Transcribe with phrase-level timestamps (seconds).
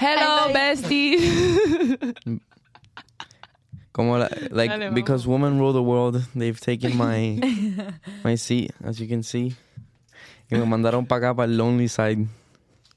[0.00, 1.18] Hello, bestie.
[3.92, 7.38] Como la, like Dale, because women rule the world, they've taken my
[8.24, 9.54] my seat, as you can see.
[10.50, 12.26] Y me mandaron para acá para el lonely side.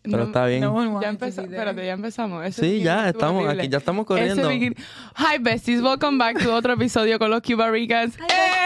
[0.04, 0.62] Pero No- está bien.
[0.62, 1.52] No one Ya empezamos.
[1.52, 2.46] Espérate, ya empezamos.
[2.46, 3.64] Ese sí, ya estamos horrible.
[3.64, 4.50] aquí, ya estamos corriendo.
[4.50, 5.82] Hi, besties.
[5.82, 8.18] Welcome back to otro episodio con los Cuba Ricans.
[8.18, 8.63] ¡Eh!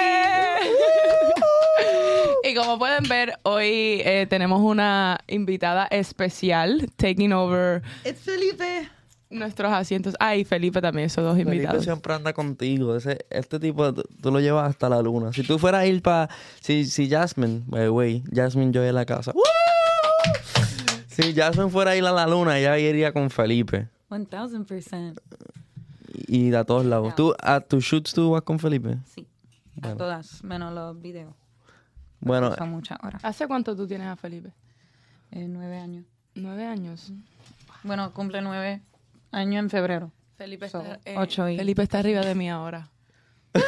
[2.50, 8.90] Y como pueden ver, hoy eh, tenemos una invitada especial, taking over It's Felipe.
[9.30, 10.16] nuestros asientos.
[10.20, 11.84] Ay, Felipe también, esos dos Felipe invitados.
[11.84, 12.96] siempre anda contigo.
[12.96, 15.34] Ese, este tipo, tú, tú lo llevas hasta la luna.
[15.34, 16.30] Si tú fueras a ir para...
[16.62, 19.32] Si, si Jasmine, by the way, Jasmine yo en la casa.
[19.34, 19.42] ¡Woo!
[21.08, 23.88] Si Jasmine fuera a ir a la luna, ella iría con Felipe.
[24.10, 25.20] 1000%.
[26.28, 27.16] Y de a todos lados.
[27.16, 28.98] ¿Tú a tus shoots tú vas con Felipe?
[29.14, 29.28] Sí.
[29.82, 31.34] A todas, menos los videos.
[32.20, 32.54] Bueno.
[33.24, 34.54] ¿Hace cuánto tú tienes a Felipe?
[35.32, 36.06] Eh, nueve años.
[36.36, 37.12] Nueve años.
[37.84, 38.82] Bueno, cumple nueve
[39.32, 40.12] años en febrero.
[40.38, 42.90] Felipe So, está, eh, ocho y- Felipe está arriba de mí ahora.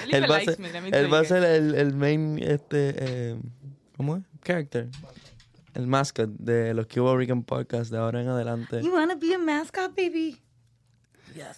[0.00, 1.28] Felipe él va ser, me, él va a you.
[1.28, 3.36] ser el, el main, este, eh,
[3.96, 4.22] ¿cómo es?
[4.42, 4.88] Character.
[5.74, 8.82] El mascot de los Cuba Rican Podcast de ahora en adelante.
[8.82, 10.40] You wanna be a mascot, baby?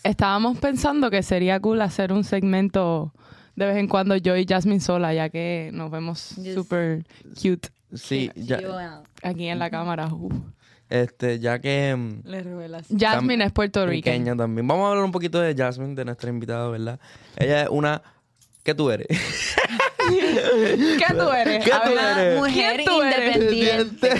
[0.04, 3.12] Estábamos pensando que sería cool hacer un segmento
[3.56, 6.54] de vez en cuando yo y Jasmine sola, ya que nos vemos Yes.
[6.54, 7.04] super
[7.34, 8.60] cute Sí, ya,
[9.22, 10.08] aquí en la cámara.
[10.12, 10.30] Uh.
[10.90, 12.86] este, ya que mm, Le revelas.
[12.96, 14.36] Jasmine es puertorriqueña.
[14.36, 14.66] también.
[14.66, 17.00] Vamos a hablar un poquito de Jasmine, de nuestra invitada, ¿verdad?
[17.36, 18.02] Ella es una...
[18.62, 19.06] ¿Qué tú eres?
[20.08, 21.64] ¿Qué tú eres?
[21.64, 22.38] ¿Qué tú eres?
[22.38, 24.10] Mujer independiente.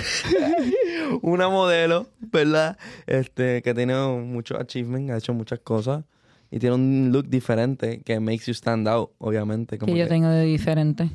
[1.21, 2.77] una modelo, ¿verdad?
[3.05, 6.03] Este, que tiene muchos achievements, ha hecho muchas cosas
[6.51, 9.77] y tiene un look diferente que makes you stand out, obviamente.
[9.77, 11.09] Como Que yo que tengo de diferente.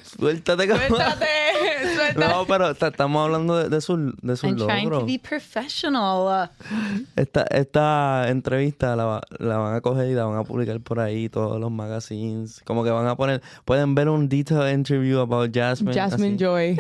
[0.04, 0.88] Suéltate, cabrón.
[0.90, 1.26] Suéltate.
[1.96, 2.20] Suéltate.
[2.20, 5.06] No, pero ta- estamos hablando de, de su, de su I'm trying to logro.
[5.08, 6.52] be professional.
[7.16, 11.30] Esta, esta entrevista la, la van a coger y la van a publicar por ahí,
[11.30, 12.62] todos los magazines.
[12.66, 15.94] Como que van a poner, pueden ver un detailed interview about Jasmine.
[15.96, 16.44] Jasmine así.
[16.44, 16.78] Joy.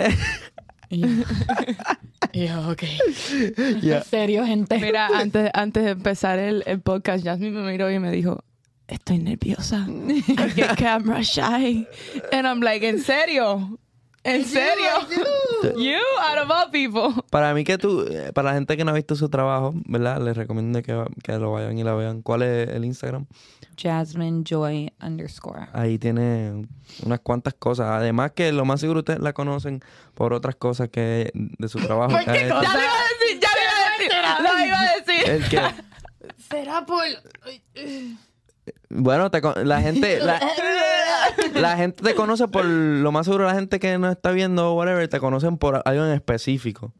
[2.33, 2.83] Yo, ok.
[3.81, 3.97] Ya.
[3.97, 4.79] En serio, gente.
[4.79, 8.43] Mira, antes, antes de empezar el, el podcast, Jasmine me miró y me dijo,
[8.87, 9.87] estoy nerviosa.
[10.07, 11.87] I get camera shy.
[12.31, 13.77] And I'm like, ¿en serio?
[14.23, 14.85] ¿En serio?
[15.77, 17.21] You out of all people.
[17.29, 20.21] Para mí que tú, eh, para la gente que no ha visto su trabajo, ¿verdad?
[20.21, 22.21] Les recomiendo que, que lo vayan y la vean.
[22.21, 23.27] ¿Cuál es el Instagram?
[23.77, 25.67] Jasmine Joy underscore.
[25.73, 26.67] Ahí tiene
[27.05, 27.87] unas cuantas cosas.
[27.91, 29.81] Además que lo más seguro ustedes la conocen
[30.13, 32.15] por otras cosas que de su trabajo.
[32.15, 32.47] ha hecho.
[32.47, 34.11] Ya lo iba a decir, ya lo iba a decir.
[34.43, 35.29] Lo iba a decir.
[35.29, 35.83] El que,
[36.49, 37.03] Será por.
[38.89, 40.39] bueno, te con- la gente, la,
[41.55, 44.75] la gente te conoce por, lo más seguro la gente que no está viendo o
[44.75, 46.93] whatever, te conocen por algo en específico.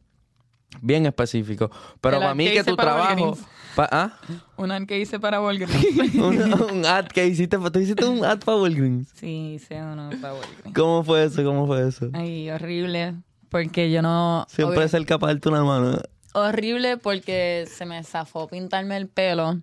[0.80, 1.70] Bien específico.
[2.00, 3.38] Pero para mí que tu trabajo...
[3.74, 4.12] Pa- ¿Ah?
[4.56, 6.14] Una que hice para Walgreens.
[6.14, 7.58] un, un ad que hiciste.
[7.58, 9.08] ¿Tú hiciste un ad para Walgreens?
[9.14, 10.74] sí, hice uno para Walgreens.
[10.74, 11.42] ¿Cómo fue eso?
[11.44, 12.08] ¿Cómo fue eso?
[12.12, 13.14] Ay, horrible.
[13.48, 14.46] Porque yo no...
[14.48, 15.98] Siempre es el capaz de darte una mano.
[16.32, 19.60] horrible porque se me zafó pintarme el pelo.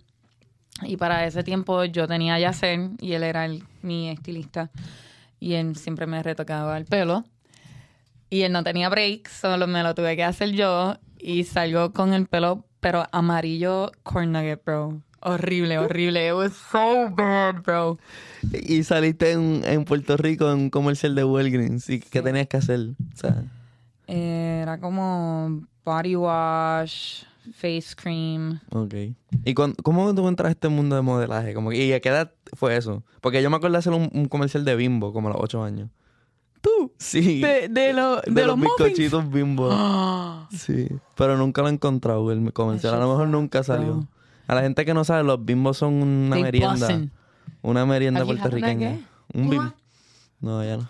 [0.82, 4.70] Y para ese tiempo yo tenía a Yacer y él era el- mi estilista.
[5.40, 7.24] Y él siempre me retocaba el pelo.
[8.30, 10.96] Y él no tenía break, solo me lo tuve que hacer yo.
[11.18, 15.00] Y salgo con el pelo, pero amarillo corn nugget, bro.
[15.24, 16.26] Horrible, horrible.
[16.28, 17.96] It was so bad, bro.
[18.52, 21.88] Y saliste en, en Puerto Rico en un comercial de Walgreens.
[21.88, 22.80] ¿Y qué tenías que hacer?
[22.80, 23.44] O sea,
[24.08, 27.22] Era como body wash,
[27.54, 28.58] face cream.
[28.70, 28.94] ok.
[29.44, 31.54] ¿Y cuán- cómo tú entras a este mundo de modelaje?
[31.54, 33.04] Como, ¿Y a qué edad fue eso?
[33.20, 35.62] Porque yo me acuerdo de hacer un, un comercial de Bimbo, como a los 8
[35.62, 35.88] años.
[36.62, 36.92] ¿Tú?
[36.98, 37.40] Sí.
[37.40, 38.78] De, de, lo- de, de los, los muffins.
[38.78, 39.68] bizcochitos Bimbo.
[40.52, 40.86] Sí.
[41.16, 42.94] Pero nunca lo he encontrado, el comercial.
[42.94, 44.06] A lo mejor nunca salió.
[44.46, 46.74] A la gente que no sabe, los Bimbos son una They merienda.
[46.74, 47.10] bussin'.
[47.62, 48.90] Una merienda Aquí, puertorriqueña.
[49.34, 49.60] ¿una Un bim.
[49.60, 49.74] ¿Una?
[50.40, 50.88] No, ya no.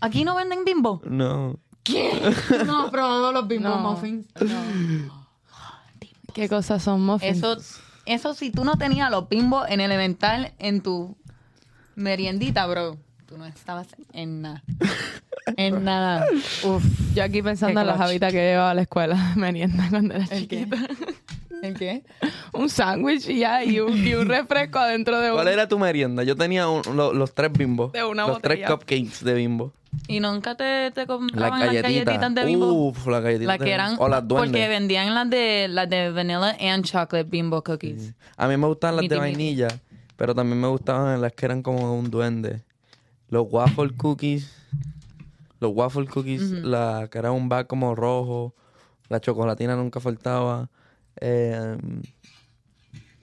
[0.00, 1.00] ¿Aquí no venden bimbo?
[1.04, 1.58] No.
[1.82, 2.10] ¿Qué?
[2.66, 3.78] No, probado los bimbo No.
[3.78, 4.26] muffins.
[6.34, 7.38] ¿Qué cosas son muffins?
[7.38, 7.56] Eso,
[8.06, 11.16] eso si tú no tenías los bimbo en elemental en tu
[11.94, 12.96] meriendita, bro,
[13.32, 14.62] tú no estabas en nada.
[15.56, 16.26] En nada.
[16.64, 16.84] Uf.
[17.14, 20.24] Yo aquí pensando Qué en las habitas que llevaba a la escuela merienda cuando era
[20.24, 20.58] ¿El qué?
[20.66, 20.76] chiquita.
[21.62, 22.02] ¿El qué?
[22.52, 25.36] Un sándwich y ya, y un, y un refresco adentro de un...
[25.36, 26.24] ¿Cuál era tu merienda?
[26.24, 27.92] Yo tenía un- lo- los tres bimbos.
[27.92, 29.72] De una los tres cupcakes de bimbo.
[30.08, 32.34] ¿Y nunca te, te Las compraban las galletitas.
[32.34, 32.72] de bimbo?
[32.88, 33.58] Uf, las galletitas.
[33.58, 33.74] que Bimbo.
[33.74, 33.96] eran...
[33.98, 34.50] O las duendes.
[34.50, 38.12] Porque vendían las de, las de vanilla and chocolate bimbo cookies.
[38.36, 39.20] A mí me gustaban las de miti.
[39.20, 39.68] vainilla,
[40.16, 42.60] pero también me gustaban las que eran como un duende.
[43.32, 44.52] Los waffle cookies.
[45.58, 48.54] Los waffle cookies, la que era un bag como rojo.
[49.08, 50.68] La chocolatina nunca faltaba.
[51.18, 51.78] Eh,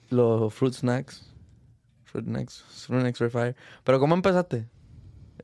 [0.08, 1.32] los fruit snacks.
[2.02, 2.64] Fruit snacks.
[2.88, 3.56] Fruit snacks Free Fire.
[3.84, 4.66] Pero ¿cómo empezaste?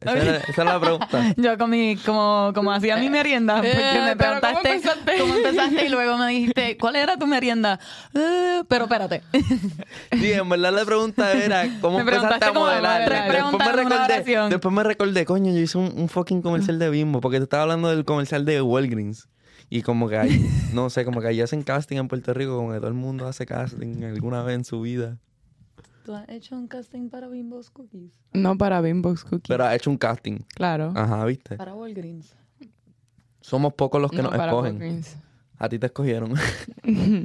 [0.00, 1.34] Esa, era- esa es la pregunta.
[1.36, 5.12] Yo comí como, como hacía mi merienda, porque Eh, me pero ¿cómo preguntaste empezaste?
[5.20, 7.78] cómo empezaste y luego me dijiste, ¿cuál era tu merienda?
[8.14, 9.22] Eh, pero espérate.
[10.12, 13.08] Sí, en verdad la pregunta era cómo empezaste preguntaste a modelar.
[13.10, 17.20] Después me, recordé, después me recordé, coño, yo hice un, un fucking comercial de Bimbo,
[17.20, 19.28] porque te estaba hablando del comercial de Walgreens.
[19.68, 22.70] Y como que hay, no sé, como que ahí hacen casting en Puerto Rico, como
[22.72, 25.16] que todo el mundo hace casting alguna vez en su vida.
[26.06, 28.12] ¿Tú has hecho un casting para Bimbo's Cookies?
[28.32, 29.48] No para Bimbo's Cookies.
[29.48, 30.38] Pero ha hecho un casting.
[30.54, 30.92] claro.
[30.94, 31.56] Ajá, ¿viste?
[31.56, 32.32] Para Walgreens.
[33.40, 34.74] Somos pocos los que no nos para escogen.
[34.74, 35.16] Walgreens.
[35.58, 36.32] A ti te escogieron.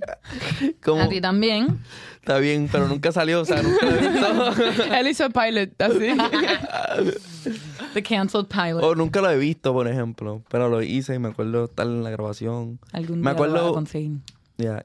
[0.84, 1.80] como, A ti también.
[2.16, 4.84] está bien, pero nunca salió, o sea, nunca lo he visto.
[4.96, 6.08] Él hizo el pilot, así.
[7.94, 8.82] The canceled pilot.
[8.84, 10.42] o nunca lo he visto, por ejemplo.
[10.50, 12.80] Pero lo hice y me acuerdo estar en la grabación.
[12.94, 14.18] Algún me día lo vas a acuerdo- conseguir.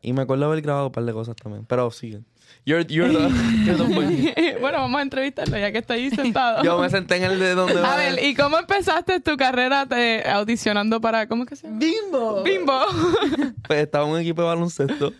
[0.02, 1.64] Y me acuerdo haber grabado un par de cosas también.
[1.66, 2.22] Pero sigue.
[2.64, 3.28] You're, you're the,
[3.64, 6.64] you're the bueno, vamos a entrevistarlo ya que está ahí sentado.
[6.64, 10.24] Yo me senté en el de donde a ver, ¿y cómo empezaste tu carrera de
[10.28, 11.28] audicionando para...
[11.28, 11.78] ¿Cómo es que se llama?
[11.78, 12.42] ¡Bimbo!
[12.42, 12.80] Bimbo.
[13.66, 15.12] Pues estaba en un equipo de baloncesto.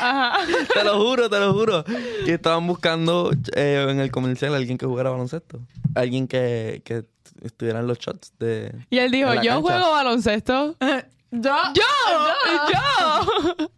[0.00, 0.38] Ajá.
[0.74, 1.84] te lo juro, te lo juro.
[2.26, 5.60] Y estaban buscando eh, en el comercial alguien que jugara baloncesto.
[5.94, 7.04] Alguien que, que
[7.42, 8.74] estuviera en los shots de...
[8.90, 9.60] Y él dijo, yo cancha.
[9.60, 10.76] juego baloncesto.
[11.30, 11.56] ¡Yo!
[11.74, 11.82] ¡Yo!
[12.72, 13.70] ¡Yo!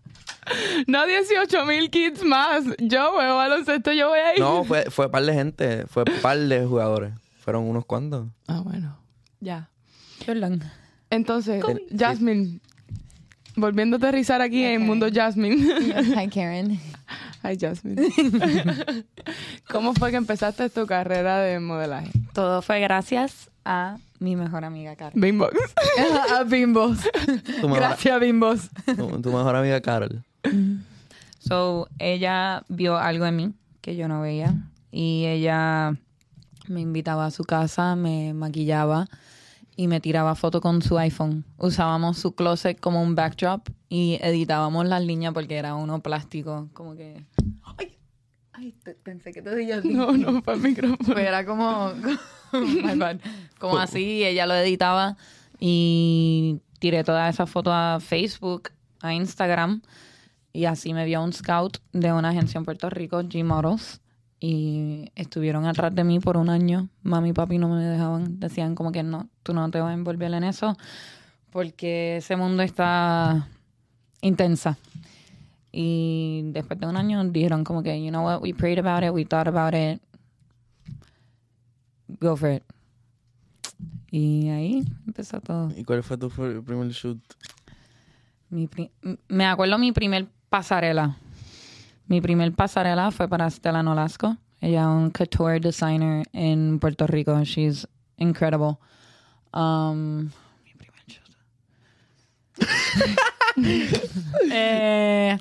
[0.86, 2.64] No 18 mil kids más.
[2.78, 4.38] Yo juego baloncesto, yo voy ahí.
[4.38, 5.86] No, fue, fue par de gente.
[5.86, 7.12] Fue par de jugadores.
[7.40, 8.26] Fueron unos cuantos.
[8.46, 8.98] Ah, bueno.
[9.40, 9.70] Ya.
[11.10, 11.62] Entonces,
[11.96, 12.60] Jasmine,
[13.54, 14.86] volviendo a aterrizar aquí en Ok.
[14.86, 15.56] Mundo Jasmine.
[16.16, 16.80] Hi, Karen.
[17.44, 18.08] Hi, Jasmine.
[19.70, 22.10] ¿Cómo fue que empezaste tu carrera de modelaje?
[22.32, 24.96] Todo fue gracias a mi mejor amiga.
[25.14, 25.48] Bimbo.
[26.36, 26.98] a Bimbos.
[27.62, 28.70] Gracias, Bimbos.
[28.84, 30.24] tu, tu mejor amiga Carol.
[31.38, 34.54] So, ella vio algo en mí que yo no veía
[34.90, 35.96] y ella
[36.68, 39.06] me invitaba a su casa, me maquillaba
[39.76, 41.44] y me tiraba fotos con su iPhone.
[41.58, 46.96] Usábamos su closet como un backdrop y editábamos las líneas porque era uno plástico, como
[46.96, 47.24] que...
[47.78, 47.96] ¡Ay!
[48.52, 49.92] Ay, te- pensé que te decía así.
[49.92, 50.98] No, no, fue el micrófono.
[51.04, 51.92] Pues era como,
[52.52, 53.18] my bad.
[53.60, 55.16] como así, ella lo editaba
[55.60, 58.70] y tiré todas esas fotos a Facebook,
[59.02, 59.82] a Instagram
[60.56, 64.00] y así me vio un scout de una agencia en Puerto Rico, G Models,
[64.40, 66.88] y estuvieron atrás de mí por un año.
[67.02, 69.94] Mami y papi no me dejaban, decían como que no, tú no te vas a
[69.94, 70.76] envolver en eso
[71.50, 73.48] porque ese mundo está
[74.22, 74.78] intensa.
[75.72, 79.10] Y después de un año dijeron como que, you know what, we prayed about it,
[79.10, 80.00] we thought about it,
[82.20, 82.62] go for it.
[84.10, 85.70] Y ahí empezó todo.
[85.76, 87.20] ¿Y cuál fue tu primer shoot?
[88.48, 88.68] Mi
[89.28, 91.16] me acuerdo mi primer pasarela.
[92.06, 94.36] Mi primer pasarela fue para Stella Nolasco.
[94.60, 97.42] Ella es un couture designer en Puerto Rico.
[97.44, 97.86] She's
[98.16, 98.78] incredible.
[99.52, 100.30] Um,
[100.64, 101.36] mi primer shoot.
[104.52, 105.38] Eh,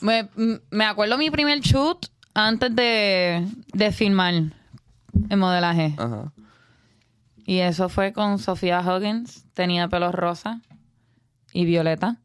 [0.00, 0.28] me,
[0.70, 5.94] me acuerdo mi primer shoot antes de, de filmar en modelaje.
[5.96, 6.32] Ajá.
[7.46, 9.44] Y eso fue con Sofía Huggins.
[9.54, 10.60] Tenía pelo rosa
[11.52, 12.16] y violeta.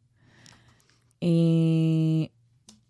[1.20, 2.32] Y.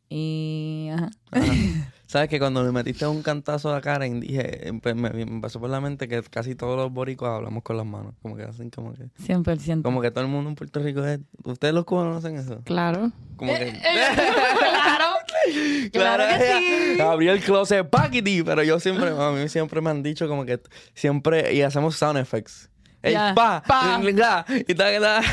[0.09, 0.89] Y.
[0.89, 1.09] ajá.
[2.09, 5.59] ¿Sabes que cuando me metiste un cantazo a Karen, dije, eh, pues, me, me pasó
[5.59, 8.15] por la mente que casi todos los boricuas hablamos con las manos.
[8.23, 9.03] Como que hacen como que...
[9.21, 9.83] 100%.
[9.83, 11.19] Como que todo el mundo en Puerto Rico es...
[11.43, 12.63] ¿Ustedes los cubanos hacen eso?
[12.63, 13.11] Claro.
[13.35, 13.67] Como que...
[13.67, 15.05] Eh, claro.
[15.93, 17.01] Claro que ella sí.
[17.01, 20.59] Abrió el closet, paquiti, pero yo siempre, a mí siempre me han dicho como que
[20.93, 22.69] siempre, y hacemos sound effects.
[23.01, 23.33] El Ya.
[23.35, 23.99] pa, Pa.
[24.03, 25.23] y la, y tal, tal.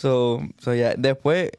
[0.00, 1.50] So, so ya, después,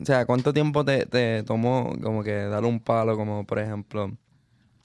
[0.00, 4.10] o sea, ¿cuánto tiempo te, te tomó como que dar un palo, como por ejemplo,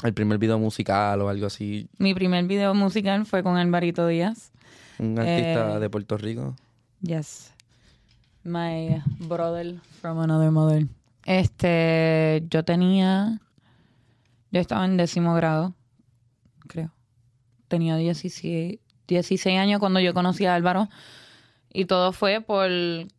[0.04, 4.52] el primer video musical o algo así, Mi primer video musical fue con Alvarito Díaz.
[5.00, 6.56] un artista Eh, de Puerto Rico?
[7.02, 7.52] Yes.
[8.44, 10.86] My brother from another mother.
[11.26, 13.40] Este, yo tenía,
[14.52, 15.74] yo estaba en décimo grado,
[16.68, 16.92] creo.
[17.68, 20.88] Tenía 16, 16 años cuando yo conocí a Álvaro.
[21.74, 22.70] Y todo fue por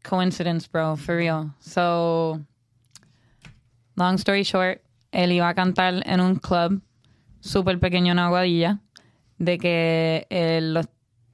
[0.08, 1.52] coincidence, bro, for real.
[1.60, 2.40] So,
[3.96, 6.82] long story short, él iba a cantar en un club
[7.40, 8.80] súper pequeño en Aguadilla,
[9.38, 10.86] de que eh, los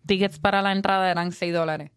[0.07, 1.91] tickets para la entrada eran 6 dólares.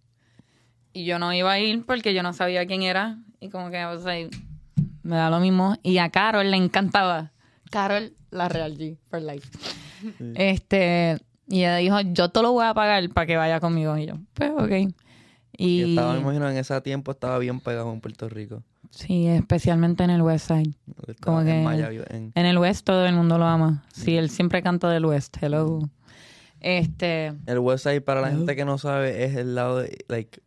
[0.93, 3.17] Y yo no iba a ir porque yo no sabía quién era.
[3.39, 4.13] Y como que, o sea,
[5.03, 5.77] me da lo mismo.
[5.83, 7.31] Y a Carol le encantaba.
[7.69, 9.47] Carol, la Real G, for life.
[10.35, 13.97] Este, y ella dijo, yo te lo voy a pagar para que vaya conmigo.
[13.97, 14.93] Y yo, pues, ok.
[15.57, 18.63] Y Y, estaba, me imagino, en ese tiempo estaba bien pegado en Puerto Rico.
[18.89, 20.73] sí, especialmente en el West Side.
[21.21, 23.83] Como en que- Miami, en- En el West todo el mundo lo ama.
[23.93, 25.37] Sí, él siempre canta del West.
[25.41, 25.79] Hello.
[26.59, 30.41] Este, El West Side, para la gente que no sabe, es el lado de, like,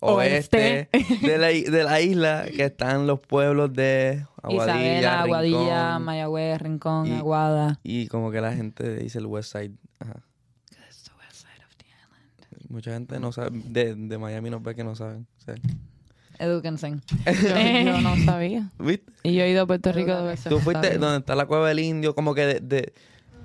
[0.00, 1.26] oeste, Oeste.
[1.26, 6.60] de, la, de la isla, que están los pueblos de Aguadilla, Isabela, Aguadilla, Rincón, Mayagüez,
[6.62, 7.80] Rincón, Y- Aguada.
[7.82, 9.72] Y como que la gente dice el West Side.
[9.98, 10.22] Ajá.
[10.70, 12.63] It's the West Side of the island.
[12.74, 15.26] Mucha gente no sabe, de, de Miami nos ve que no saben.
[15.38, 15.54] o sea.
[16.38, 16.90] Edúquense.
[16.90, 18.68] Yo, yo no sabía.
[18.78, 19.12] ¿Viste?
[19.22, 20.50] Y yo he ido a Puerto Rico dos veces.
[20.50, 21.00] Tú fuiste ¿sabes?
[21.00, 22.60] donde está la cueva del indio, como que de...
[22.60, 22.92] de-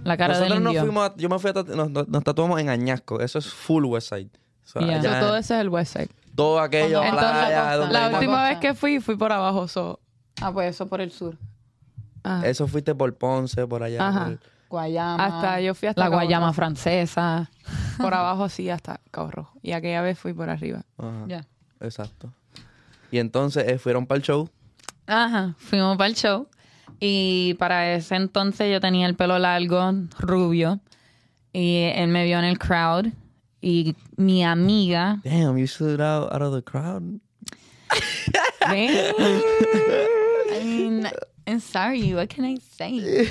[0.03, 0.81] La cara nosotros del nos indio.
[0.81, 3.47] fuimos, a- yo me fui a, tatu- nos, nos- nos tatuamos en Añasco, eso es
[3.47, 4.29] full West Side.
[4.65, 5.19] O sea, Yeah.
[5.19, 6.09] todo ese es el West Side.
[6.35, 8.49] todo aquello, Entonces, playa, la donde La última costa.
[8.49, 9.67] vez que fui, fui por abajo.
[9.67, 9.99] So,
[10.41, 11.37] Ah, pues eso por el sur.
[12.23, 14.07] ah, Eso fuiste por Ponce, por allá.
[14.07, 14.25] Ajá.
[14.25, 15.25] por- Guayama.
[15.25, 16.55] Hasta yo fui hasta La Cabo Guayama Rojo.
[16.55, 17.49] francesa.
[17.97, 19.53] por abajo sí hasta Cabo Rojo.
[19.61, 20.83] Y aquella vez fui por arriba.
[20.97, 21.25] Ajá.
[21.27, 21.45] Ya.
[21.81, 22.33] Exacto.
[23.11, 24.49] Y entonces eh, fueron para el show.
[25.07, 26.47] Ajá, fuimos para el show.
[26.99, 30.79] Y para ese entonces yo tenía el pelo largo, rubio.
[31.51, 33.07] Y él me vio en el crowd.
[33.61, 35.19] Y mi amiga.
[35.23, 37.19] Damn, you stood out, out of the crowd.
[38.65, 41.07] I mean,
[41.49, 42.13] I'm sorry.
[42.13, 43.25] What can I say?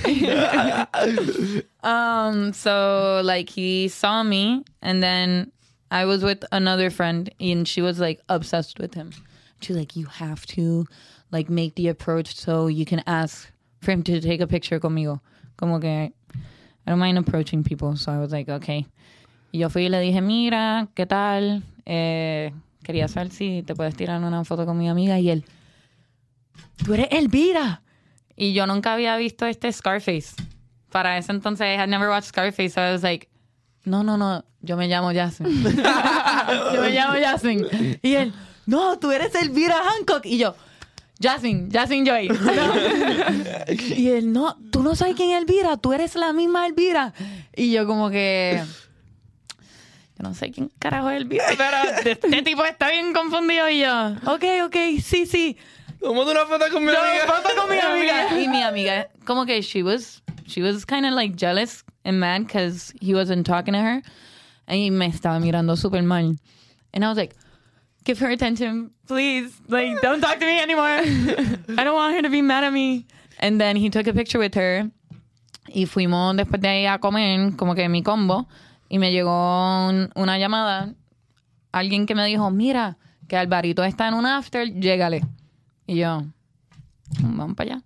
[1.85, 2.53] um.
[2.53, 5.53] So like he saw me, and then
[5.93, 9.13] I was with another friend, and she was like obsessed with him.
[9.61, 10.87] She's like, you have to
[11.31, 13.49] like make the approach so you can ask
[13.81, 15.21] for him to take a picture conmigo.
[15.57, 16.11] Como que I
[16.91, 18.85] don't mind approaching people, so I was like, okay.
[19.53, 21.63] Y yo fui y le dije, mira, ¿qué tal?
[21.87, 22.51] Eh,
[22.83, 25.21] quería saber si te puedes tirar una foto con mi amiga.
[25.21, 25.45] Y él,
[26.85, 27.83] tú eres Elvira.
[28.41, 30.37] Y yo nunca había visto este Scarface.
[30.91, 33.29] Para ese entonces, I had never watched Scarface, so I was like,
[33.85, 35.63] no, no, no, yo me llamo Jasmine.
[36.73, 37.99] yo me llamo Jasmine.
[38.01, 38.33] Y él,
[38.65, 40.25] no, tú eres Elvira Hancock.
[40.25, 40.55] Y yo,
[41.21, 42.29] Jasmine, Jasmine Joy.
[43.97, 47.13] y él, no, tú no sabes quién es Elvira, tú eres la misma Elvira.
[47.57, 48.63] Y yo como que...
[50.17, 54.11] Yo no sé quién carajo es Elvira, pero este tipo está bien confundido y yo,
[54.27, 55.57] ok, ok, sí, sí.
[56.01, 57.27] Tómate una foto con mi amiga.
[57.27, 58.41] foto con mi amiga.
[58.41, 62.47] Y mi amiga, como que she was, she was kind of like jealous and mad
[62.47, 64.03] because he wasn't talking to her.
[64.69, 66.37] Y me estaba mirando súper mal.
[66.93, 67.35] And I was like,
[68.05, 69.53] give her attention, please.
[69.69, 70.87] Like, don't talk to me anymore.
[70.87, 73.07] I don't want her to be mad at me.
[73.41, 74.91] And then he took a picture with her.
[75.69, 78.47] Y fuimos después de ahí a comer, como que mi combo.
[78.89, 80.95] Y me llegó un- una llamada.
[81.73, 82.97] Alguien que me dijo, mira,
[83.29, 85.23] que Alvarito está en un after, llégale.
[85.89, 86.23] Y yo,
[87.23, 87.83] vamos para allá.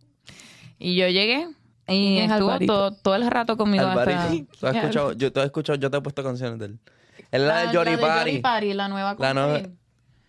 [0.78, 1.46] Y yo llegué
[1.88, 3.84] y ¿Quién es estuvo todo, todo el rato conmigo.
[3.86, 4.52] hasta- Alvarito.
[4.58, 5.12] ¿Tú has escuchado?
[5.12, 6.78] Yo, tú has escuchado, yo te he puesto canciones de él.
[7.30, 8.30] Es la Ah, de Jory la de Party.
[8.30, 9.70] Jory Party, la nueva La.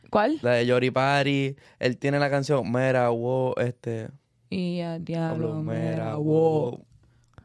[0.09, 0.37] ¿Cuál?
[0.43, 1.55] La de Yori Party.
[1.79, 4.09] Él tiene la canción Mera Wo, este.
[4.51, 6.15] Y a diablo, mera,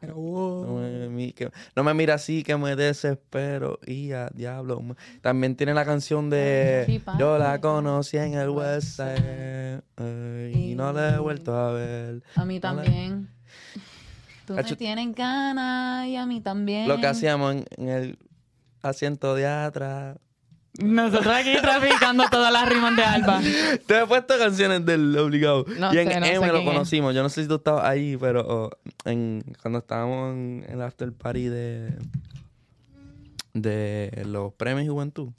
[0.01, 0.65] Wow.
[0.65, 4.81] No me, mi- que- no me mira así que me desespero y a diablo.
[5.21, 7.01] También tiene la canción de Sí.
[7.19, 12.23] Yo la conocí en el West Side eh, y no la he vuelto a ver.
[12.35, 13.29] A mí No la- también.
[14.45, 16.87] Tú me tienes ganas y a mí también.
[16.87, 18.17] Lo que hacíamos en, en el
[18.81, 20.17] asiento de atrás.
[20.77, 23.41] Nosotros aquí traficando todas las rimas de Alba.
[23.85, 25.65] Te he puesto canciones del obligado.
[25.77, 26.65] No y en sé, no M lo es.
[26.65, 27.13] conocimos.
[27.15, 28.69] Yo no sé si tú estabas ahí, pero oh,
[29.05, 31.97] en, cuando estábamos en el after party de,
[33.53, 35.29] de los premios Juventud,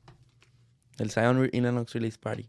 [0.99, 2.49] el Zion Re- Illinois Release Party.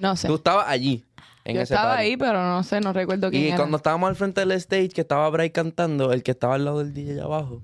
[0.00, 0.28] No sé.
[0.28, 1.04] Tú estabas allí.
[1.44, 2.02] En Yo ese estaba party.
[2.04, 3.56] ahí, pero no sé, no recuerdo quién Y era.
[3.56, 6.78] cuando estábamos al frente del stage, que estaba Bray cantando, el que estaba al lado
[6.80, 7.62] del DJ allá abajo,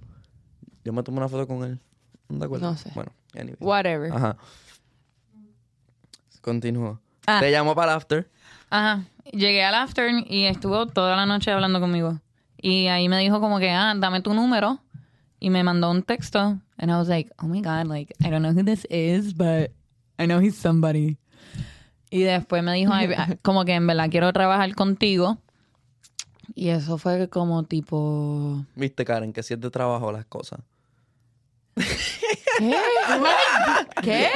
[0.85, 1.81] yo me tomé una foto con él.
[2.29, 2.71] ¿No te acuerdas?
[2.71, 2.91] No sé.
[2.95, 3.57] Bueno, anyway.
[3.61, 4.13] Whatever.
[4.13, 4.37] Ajá.
[6.41, 7.01] Continúa.
[7.27, 7.41] Ah.
[7.41, 8.31] Te llamó para el after.
[8.71, 9.05] Ajá.
[9.33, 12.21] Llegué al after y estuvo toda la noche hablando conmigo.
[12.61, 14.81] Y ahí me dijo como que, ah, dame tu número.
[15.41, 16.59] Y me mandó un texto.
[16.79, 19.71] And I was like, oh my God, like, I don't know who this is, but
[20.19, 21.19] I know he's somebody.
[22.11, 23.09] Y después me dijo, "Ay,
[23.43, 25.39] como que en verdad quiero trabajar contigo.
[26.55, 28.65] Y eso fue como tipo...
[28.77, 30.61] Viste, Karen, que si es de trabajo las cosas.
[32.59, 32.77] ¿Qué?
[34.03, 34.29] ¿Qué?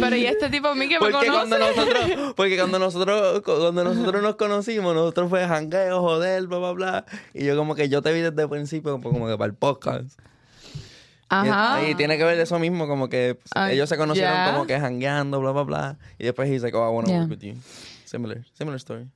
[0.00, 1.30] Pero y este tipo a mí que me Porque conoce.
[1.30, 6.72] cuando nosotros, porque cuando nosotros, cuando nosotros nos conocimos, nosotros fue jangueo, joder, bla, bla,
[6.72, 7.04] bla.
[7.32, 9.54] Y yo como que yo te vi desde el principio, como como que para el
[9.54, 10.18] podcast.
[11.28, 11.82] Ajá.
[11.84, 14.66] Y, y tiene que ver eso mismo, como que pues, Ah, ellos se conocieron como
[14.66, 15.98] que jangueando, bla, bla, bla.
[16.18, 17.20] Y después he's like, oh, I want to Yeah.
[17.22, 17.54] work with you.
[18.04, 19.08] Similar, similar story.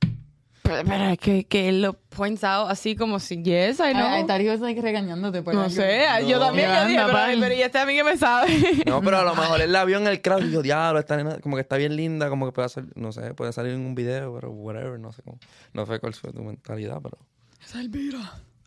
[0.63, 4.07] Pero, pero es que, que lo points out así como si, yes, I know.
[4.39, 5.73] He was like regañándote por no algo.
[5.73, 7.37] sé, yo también Ya, yo dije, anda, pero, pal.
[7.39, 8.83] pero y este a mí que me sabe.
[8.85, 11.17] No, pero a lo mejor él la vio en el crowd y dijo, diablo, esta
[11.17, 13.81] nena como que está bien linda, como que puede hacer, no sé, puede salir en
[13.81, 15.39] un video, pero whatever, no sé cómo.
[15.73, 17.17] No sé cuál fue tu mentalidad, pero.
[17.63, 18.19] Es Elvira.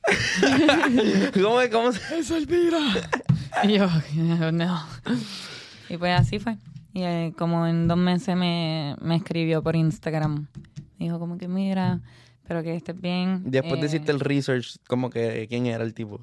[1.43, 1.71] ¿Cómo es?
[1.71, 2.79] ¿Cómo se- Es Elvira.
[3.65, 3.87] Y yo,
[4.51, 4.87] no.
[5.91, 6.57] Y pues así fue.
[6.95, 10.47] Y eh, como en dos meses me, me escribió por Instagram.
[10.99, 12.01] Dijo como que mira,
[12.43, 13.43] espero que estés bien.
[13.47, 16.21] Después Eh, hiciste el research, como que quién era el tipo.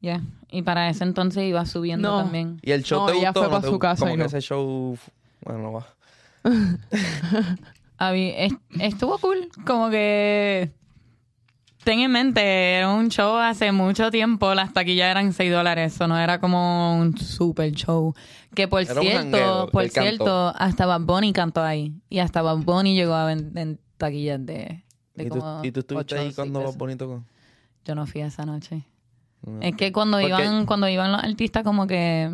[0.00, 0.20] Ya.
[0.50, 2.22] Y para ese entonces iba subiendo No.
[2.22, 2.58] también.
[2.62, 4.26] Y el show No, te ella gustó, fue ¿no su casa Como y que no.
[4.26, 4.98] ese show,
[5.42, 5.86] bueno, no va.
[8.80, 9.48] Estuvo cool.
[9.66, 10.72] Como que.
[11.84, 12.40] Ten en mente,
[12.76, 16.98] era un show hace mucho tiempo, las taquillas eran 6 dólares, eso no era como
[16.98, 18.14] un super show.
[18.54, 20.00] Que por Era cierto, jangueo, por cantó.
[20.00, 21.92] cierto, hasta Bad Bunny cantó ahí.
[22.08, 24.83] Y hasta Bad Bunny llegó a vender taquillas de, de
[25.16, 26.62] ¿Y tú, como y tú estuviste ahí cuando.
[26.62, 27.24] Más Bonito con?
[27.84, 28.84] Yo no fui esa noche.
[29.42, 29.60] No.
[29.60, 32.32] Es que cuando Porque- iban, cuando iban los artistas como que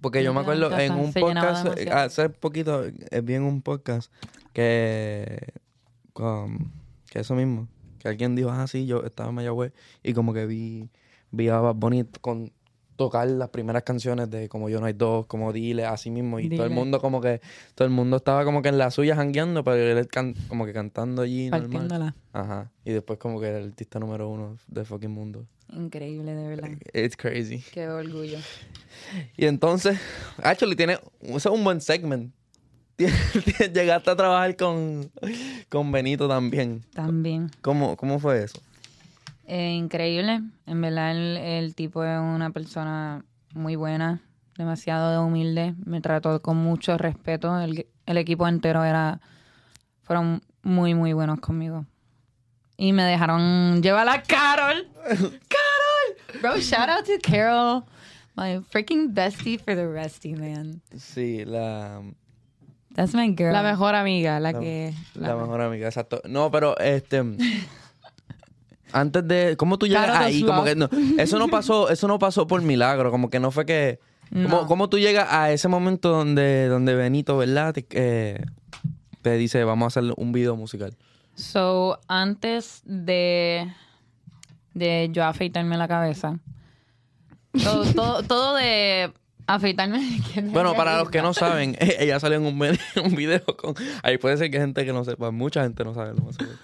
[0.00, 4.12] Porque yo me acuerdo en un podcast, hace poquito, eh, vi en un podcast
[4.52, 5.52] que,
[6.14, 6.70] um,
[7.10, 7.66] que eso mismo,
[7.98, 9.72] que alguien dijo, ah, sí, yo estaba en Mayagüez
[10.04, 10.88] y como que vi,
[11.32, 12.52] vi a Bad Bunny con
[12.96, 16.48] tocar las primeras canciones de como Yo No Hay Dos, como Dile, así mismo, y
[16.56, 17.40] todo el mundo como que,
[17.74, 20.72] todo el mundo estaba como que en la suya jangueando, pero él can- como que
[20.72, 21.88] cantando allí normal.
[22.32, 25.46] Ajá, y después como que era el artista número uno del fucking mundo.
[25.72, 26.70] Increíble, de verdad.
[26.94, 27.62] It's crazy.
[27.72, 28.38] Qué orgullo.
[29.36, 29.98] Y entonces,
[30.42, 32.32] actually, tiene, eso es un buen segment.
[32.98, 35.10] Llegaste a trabajar con,
[35.68, 36.82] con Benito también.
[36.94, 37.50] También.
[37.60, 38.58] ¿Cómo, ¿Cómo fue eso?
[39.46, 40.42] Eh, increíble.
[40.66, 44.20] En verdad, el, el tipo es una persona muy buena,
[44.58, 45.74] demasiado humilde.
[45.84, 47.58] Me trató con mucho respeto.
[47.60, 49.20] El, el equipo entero era.
[50.02, 51.84] Fueron muy, muy buenos conmigo.
[52.76, 54.88] Y me dejaron llevar a Carol.
[55.04, 56.40] ¡Carol!
[56.42, 57.84] Bro, shout out to Carol.
[58.36, 60.82] My freaking bestie for the resty, man.
[60.96, 62.02] Sí, la,
[62.94, 63.52] That's my girl.
[63.52, 64.92] La mejor amiga, la La- que...
[65.14, 66.20] la mejor amiga, exacto.
[66.28, 67.22] No, pero este...
[68.92, 69.56] Antes de...
[69.56, 70.42] ¿Cómo tú llegas ahí?
[70.42, 73.66] Como que no, eso no pasó, eso no pasó por milagro, como que no fue
[73.66, 74.00] que...
[74.30, 74.66] ¿Cómo, No.
[74.66, 77.72] cómo tú llegas a ese momento donde, donde Benito, ¿verdad?
[77.74, 78.44] Te, eh,
[79.22, 80.96] te dice, vamos a hacer un video musical.
[81.36, 83.72] So, antes de,
[84.74, 86.38] de yo afeitarme la cabeza,
[87.62, 89.12] todo, todo, todo de
[89.46, 90.20] afeitarme.
[90.44, 92.60] Bueno, para los que no saben, ella salió en un,
[93.04, 93.74] un video con...
[94.02, 96.56] Ahí puede ser que gente que no sepa, mucha gente no sabe lo más seguro.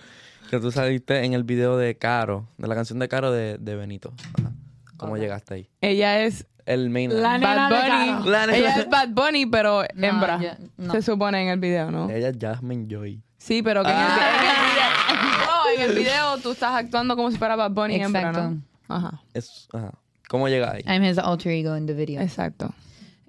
[0.52, 3.74] Que tú saliste en el video de Caro, de la canción de Caro de, de
[3.74, 4.12] Benito.
[4.38, 4.52] Ajá.
[4.98, 5.70] ¿Cómo llegaste ahí?
[5.80, 7.22] Ella es El main...
[7.22, 8.10] La nena Bad Bunny.
[8.10, 8.30] Caro.
[8.30, 10.38] La nena- Ella es Bad Bunny, pero No, hembra.
[10.76, 10.92] no.
[10.92, 12.10] Se supone en el video, ¿no?
[12.10, 13.22] Ella es Jasmine Joy.
[13.38, 14.28] Sí, pero que en, el, Ah.
[14.44, 15.46] en el video...
[15.46, 18.50] No, en el video tú estás actuando como si fuera Bad Bunny hembra, Exacto.
[18.50, 18.62] ¿no?
[18.94, 19.92] Ajá, Es, ajá.
[20.28, 20.82] ¿Cómo llega ahí?
[20.86, 22.20] I'm his alter ego in the video.
[22.20, 22.74] exacto.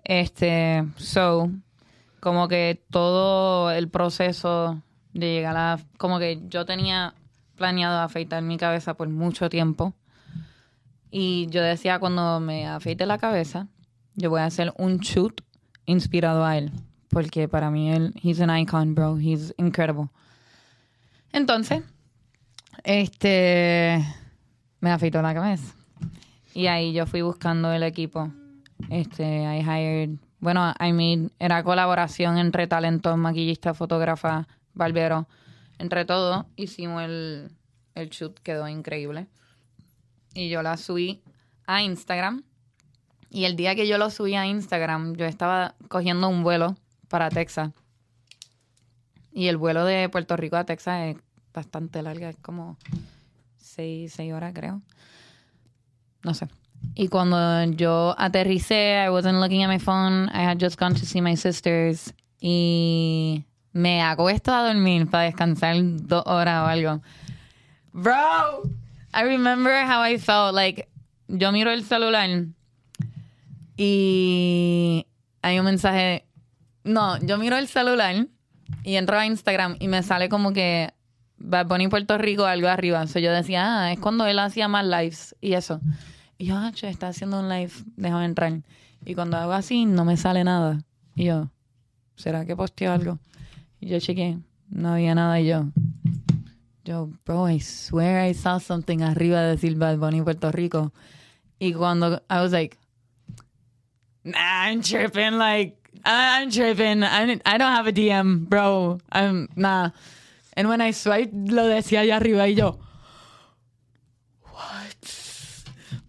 [0.03, 1.49] Este, so,
[2.19, 4.81] como que todo el proceso
[5.13, 5.79] de llegar a...
[5.97, 7.13] Como que yo tenía
[7.55, 9.93] planeado afeitar mi cabeza por mucho tiempo.
[11.11, 13.67] Y yo decía, cuando me afeite la cabeza,
[14.15, 15.41] yo voy a hacer un shoot
[15.85, 16.71] inspirado a él.
[17.09, 19.19] Porque para mí él, he's an icon, bro.
[19.19, 20.09] He's incredible.
[21.31, 21.83] Entonces,
[22.83, 24.03] este,
[24.79, 25.75] me afeitó la cabeza.
[26.53, 28.31] Y ahí yo fui buscando el equipo.
[28.89, 35.27] Este, I hired, bueno, I made, era colaboración entre talentos, maquillista, fotógrafa, barbero.
[35.79, 37.51] Entre todo, hicimos el,
[37.95, 39.27] el shoot, quedó increíble.
[40.33, 41.21] Y yo la subí
[41.65, 42.43] a Instagram.
[43.29, 46.75] Y el día que yo lo subí a Instagram, yo estaba cogiendo un vuelo
[47.07, 47.71] para Texas.
[49.31, 51.17] Y el vuelo de Puerto Rico a Texas es
[51.53, 52.77] bastante larga, es como
[53.57, 54.81] seis, seis horas, creo.
[56.23, 56.47] No sé.
[56.95, 60.29] Y cuando yo aterricé, I wasn't looking at my phone.
[60.29, 62.13] I had just gone to see my sisters.
[62.39, 67.01] Y me acuesto a dormir para descansar dos horas o algo.
[67.91, 68.63] Bro,
[69.13, 70.53] I remember how I felt.
[70.53, 70.87] Like,
[71.27, 72.29] yo miro el celular
[73.77, 75.05] y
[75.41, 76.25] hay un mensaje.
[76.83, 78.27] No, yo miro el celular
[78.83, 80.93] y entro a Instagram y me sale como que
[81.37, 83.05] Bad Bunny Puerto Rico algo arriba.
[83.07, 85.81] So yo decía, ah, es cuando él hacía más lives y eso.
[86.37, 88.53] Y yo, ah, está haciendo un live, déjame entrar.
[89.05, 90.83] Y cuando hago así, no me sale nada.
[91.15, 91.49] Y yo,
[92.15, 93.19] ¿será que posteó algo?
[93.85, 95.39] Yo chequé, no había nada.
[95.39, 95.65] Y yo,
[96.85, 100.93] yo, bro, I swear I saw something arriba de Bad Bunny Puerto Rico.
[101.59, 102.77] Y cuando, I was like,
[104.23, 107.03] nah, I'm tripping, like, I'm tripping.
[107.03, 108.99] I, I don't have a DM, bro.
[109.11, 109.91] I'm, nah.
[110.55, 112.79] And when I swipe, lo decía allá arriba y yo,
[114.51, 114.95] what?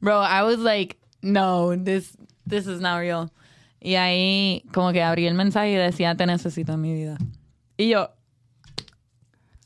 [0.01, 3.31] Bro, I was like, no, this, this is not real.
[3.81, 7.19] Y ahí como que abrí el mensaje y decía, te necesito en mi vida.
[7.77, 8.11] Y yo...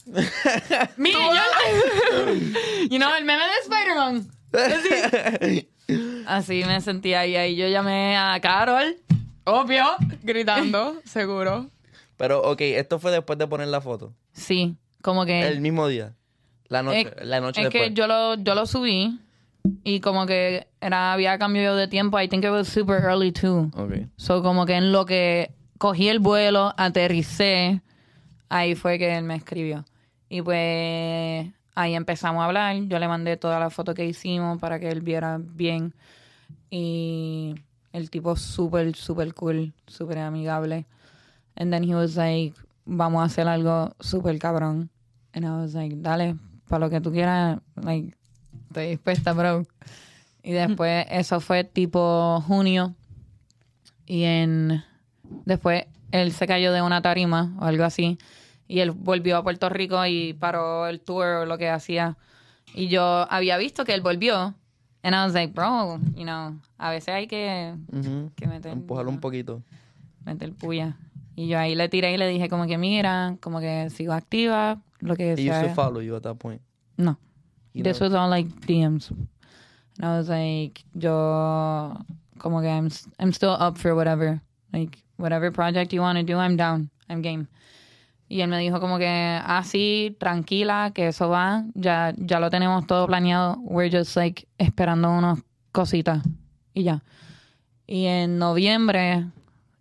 [0.97, 2.33] Mira, yo...
[2.91, 4.31] you know, el meme de Spider-Man.
[4.53, 5.69] Así,
[6.27, 8.97] así me sentía y ahí yo llamé a Carol,
[9.45, 9.85] obvio.
[10.23, 11.69] Gritando, seguro.
[12.17, 14.15] Pero, ok, esto fue después de poner la foto.
[14.33, 15.47] Sí, como que...
[15.47, 16.15] El mismo día.
[16.69, 17.89] La noche, es, la noche es después.
[17.89, 19.19] que yo lo, yo lo subí
[19.85, 22.21] y como que era, había cambio de tiempo.
[22.21, 23.71] I think it was super early too.
[23.75, 24.09] Ok.
[24.17, 27.81] So como que en lo que cogí el vuelo, aterricé,
[28.49, 29.85] ahí fue que él me escribió.
[30.29, 32.77] Y pues ahí empezamos a hablar.
[32.87, 35.95] Yo le mandé toda la foto que hicimos para que él viera bien.
[36.71, 37.55] Y
[37.93, 40.87] el tipo súper, súper cool, súper amigable.
[41.57, 44.91] And then he was like, vamos a hacer algo súper cabrón.
[45.33, 46.37] And I was like, dale,
[46.69, 48.15] para lo que tú quieras, like,
[48.69, 49.67] estoy dispuesta, bro.
[50.43, 52.95] Y después, eso fue tipo junio.
[54.07, 54.83] Y en.
[55.45, 58.19] Después, él se cayó de una tarima o algo así.
[58.67, 62.17] Y él volvió a Puerto Rico y paró el tour o lo que hacía.
[62.75, 64.55] Y yo había visto que él volvió.
[65.03, 68.31] And I was like, bro, you know, a veces hay que, Ujú.
[68.37, 68.73] que meter.
[68.73, 69.63] Empujarlo un poquito.
[70.25, 70.97] meter puya.
[71.37, 74.83] Y yo ahí le tiré y le dije como que mira, como que sigo activa,
[74.99, 75.75] lo que He used to sea.
[75.75, 76.61] follow you at that point.
[76.97, 77.17] No.
[77.73, 78.09] You This know.
[78.09, 79.11] was all like DMs.
[79.11, 81.97] And I was like, yo,
[82.39, 84.41] como que I'm, I'm still up for whatever.
[84.73, 86.91] Like, whatever project you want to do, I'm down.
[87.09, 87.47] I'm game.
[88.31, 92.87] Y él me dijo como que así, tranquila, que eso va, ya, ya lo tenemos
[92.87, 93.59] todo planeado.
[93.63, 95.39] We're just like esperando unas
[95.73, 96.23] cositas
[96.75, 97.03] y ya.
[97.87, 99.27] Y en noviembre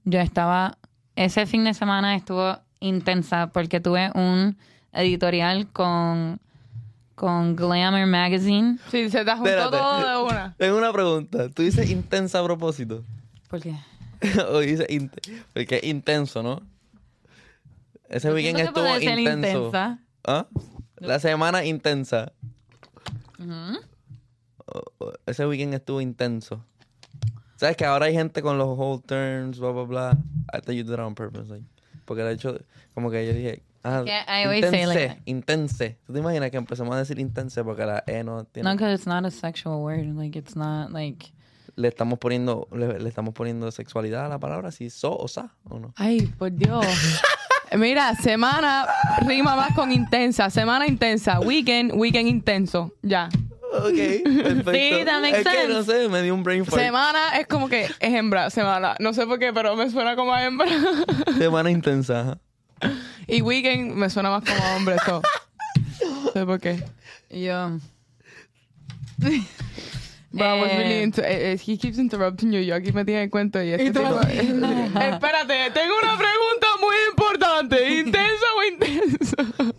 [0.06, 0.78] yo estaba,
[1.18, 4.58] ese fin de semana estuvo intensa porque tuve un
[4.94, 6.40] editorial con,
[7.16, 8.78] con Glamour Magazine.
[8.90, 9.78] Sí, se te juntó Espérate.
[9.78, 10.56] todo de una.
[10.58, 11.50] Tengo una pregunta.
[11.50, 13.04] ¿Tú dices intensa a propósito?
[13.50, 13.76] ¿Por qué?
[14.50, 15.22] o dices inte-
[15.54, 16.62] porque es intenso, ¿no?
[18.10, 19.48] Ese weekend estuvo puede ser intenso.
[19.68, 20.00] intensa.
[20.26, 20.48] ¿Ah?
[20.98, 22.32] La semana intensa.
[23.40, 23.80] Ujú.
[24.66, 26.64] O- o- Ese weekend estuvo intenso.
[27.58, 30.18] ¿Sabes que ahora hay gente con los whole turns, bla, bla, bla?
[30.54, 31.50] I thought you did it on purpose.
[31.50, 31.66] like,
[32.06, 32.60] porque de hecho,
[32.94, 33.64] como que yo dije...
[33.84, 35.98] Ah, Yeah, intense, like intense.
[36.06, 38.70] ¿Tú te imaginas que empecemos a decir intense porque la E no tiene...
[38.70, 40.06] No, because it's not a sexual word.
[40.18, 41.32] Like, it's not like...
[41.78, 45.56] le estamos poniendo le, le estamos poniendo sexualidad a la palabra, si so o sa
[45.70, 45.94] o no.
[45.96, 46.86] Ay, por Dios.
[47.78, 48.88] Mira, semana
[49.26, 50.50] rima más con intensa.
[50.50, 51.40] Semana intensa.
[51.40, 52.94] Weekend, weekend intenso.
[53.02, 53.30] Ya.
[53.74, 54.72] Ok, perfecto.
[54.72, 55.74] Sí, that makes es que sense.
[55.74, 56.82] no sé, me dio un brain fart.
[56.82, 58.50] Semana es como que es hembra.
[58.50, 58.96] Semana.
[59.00, 60.68] No sé por qué, pero me suena como a hembra.
[61.38, 62.40] Semana intensa.
[63.28, 64.96] y weekend me suena más como a hombre.
[65.06, 65.22] So.
[66.24, 66.84] No sé por qué.
[67.30, 67.78] Y yo...
[70.38, 71.22] But was really into.
[71.58, 72.62] He keeps interrupting you.
[72.62, 74.20] Yo aquí me tiene el cuento y este ¿Y tipo...
[75.02, 78.00] Espérate, tengo una pregunta muy importante.
[78.00, 79.78] ¿Intensa o intensa?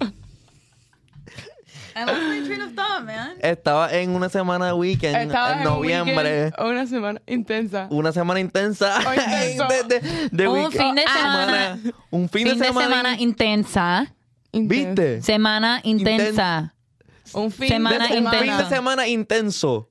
[3.40, 6.52] Estaba en una semana de weekend en noviembre.
[6.56, 7.88] En una semana intensa.
[7.90, 8.98] Una semana intensa.
[9.68, 11.80] de, de, de un ah, fin de semana.
[11.84, 11.90] Ah.
[12.10, 13.16] Un fin, fin de, semana.
[13.18, 14.14] intensa.
[14.52, 15.22] ¿Viste?
[15.22, 16.72] Semana intensa.
[16.72, 16.78] Inten
[17.34, 18.36] un fin semana de semana.
[18.36, 18.56] Intenso.
[18.56, 19.90] Fin de semana intenso.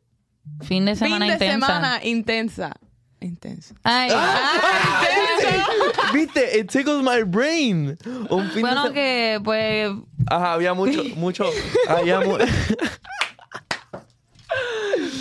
[0.63, 1.67] Fin de semana fin de intensa.
[1.67, 2.73] semana intensa.
[3.19, 3.73] Intensa.
[3.83, 5.03] Ay, Ah,
[6.13, 6.60] ¿Viste?
[6.60, 7.97] It tickles my brain.
[8.29, 9.91] Un fin bueno de que pues
[10.27, 11.45] Ajá, había mucho, mucho.
[11.88, 12.38] Había mu-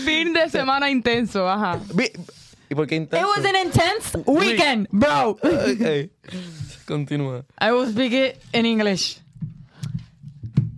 [0.05, 1.81] Fin de semana intenso, ajá.
[2.69, 3.29] ¿Y por qué it intenso?
[3.29, 5.31] was an intense weekend, bro.
[5.43, 6.11] Ok.
[6.87, 7.45] Continúa.
[7.61, 9.21] I will speak it in English.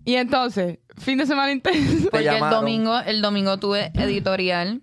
[0.04, 2.04] Y entonces, fin de semana intenso.
[2.04, 4.80] Te Porque el domingo, el domingo tuve editorial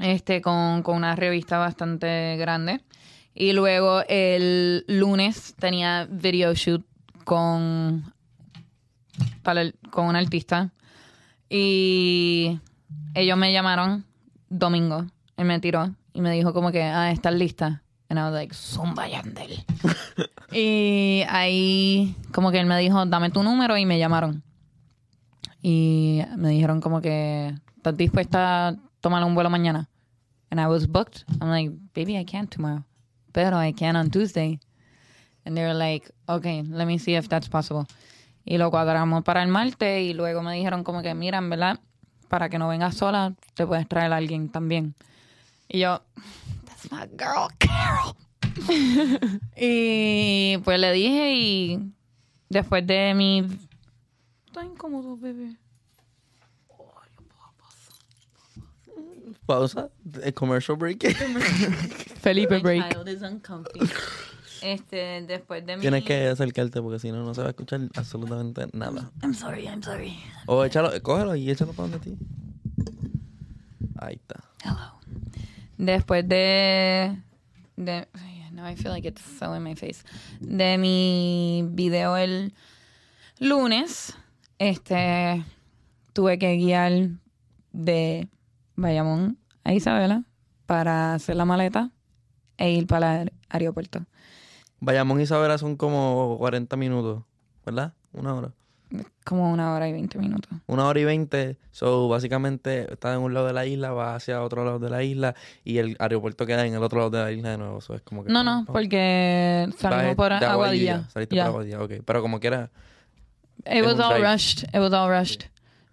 [0.00, 2.80] este con, con una revista bastante grande.
[3.34, 6.84] Y luego el lunes tenía video shoot
[7.24, 8.12] con,
[9.42, 10.70] para el- con un artista.
[11.48, 12.58] Y
[13.14, 14.04] ellos me llamaron
[14.48, 15.06] domingo.
[15.36, 17.82] Él me tiró y me dijo como que, ah, ¿estás lista?
[18.08, 19.64] And I was like, Zumba Yandel.
[20.52, 24.42] y ahí como que él me dijo, dame tu número y me llamaron.
[25.62, 29.88] Y me dijeron como que, ¿estás dispuesta a tomar un vuelo mañana?
[30.50, 31.24] And I was booked.
[31.40, 32.84] I'm like, baby, I can't tomorrow.
[33.32, 34.60] Pero I can on Tuesday.
[35.44, 37.86] And they were like, okay, let me see if that's possible.
[38.44, 41.80] Y lo cuadramos para el martes y luego me dijeron como que, mira, en verdad,
[42.28, 44.94] para que no vengas sola, te puedes traer a alguien también.
[45.68, 46.00] Y yo,
[46.64, 48.14] that's my girl, Carol.
[49.56, 51.92] y pues le dije y
[52.48, 53.46] después de mi...
[54.58, 55.56] Está incómodo, bebé.
[59.46, 59.88] Pausa.
[60.20, 61.14] El commercial break.
[62.20, 62.98] Felipe Break.
[64.60, 65.82] Este, después de mi...
[65.82, 69.12] Tienes que acercarte porque si no, no se va a escuchar absolutamente nada.
[69.22, 70.18] I'm sorry, I'm sorry.
[70.46, 72.18] O échalo, cógelo y échalo para donde ti.
[74.00, 74.42] Ahí está.
[74.64, 74.98] Hello.
[75.76, 77.16] Después de...
[77.76, 78.08] de
[78.50, 80.02] now I feel like it's so in my face.
[80.40, 82.52] De mi video el
[83.38, 84.16] lunes,
[84.58, 85.44] este,
[86.12, 86.92] tuve que guiar
[87.72, 88.28] de
[88.76, 90.24] Bayamón a Isabela
[90.66, 91.90] para hacer la maleta
[92.56, 94.04] e ir para el aeropuerto.
[94.80, 97.22] Bayamón y Isabela son como 40 minutos,
[97.64, 97.92] ¿verdad?
[98.12, 98.50] Una hora.
[99.24, 100.50] Como una hora y veinte minutos.
[100.66, 101.58] Una hora y 20.
[101.72, 105.02] So, básicamente, estás en un lado de la isla, vas hacia otro lado de la
[105.02, 107.80] isla y el aeropuerto queda en el otro lado de la isla de nuevo.
[107.82, 111.06] So, es como que No, no, porque salimos por Aguadilla.
[111.10, 111.44] Saliste Ya.
[111.44, 111.92] por Aguadilla, ok.
[112.04, 112.70] Pero como quiera,
[113.66, 114.22] It was all drive.
[114.22, 114.64] rushed.
[114.74, 115.44] It was all rushed.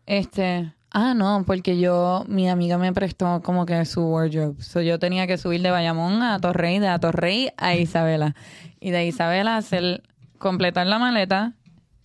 [0.06, 4.62] Este, ah, no, porque yo, mi amiga me prestó como que su wardrobe.
[4.62, 8.36] So yo tenía que subir de Bayamón a Torrey, de a Torrey a Isabela.
[8.80, 10.04] Y de Isabela hacer,
[10.38, 11.54] completar la maleta,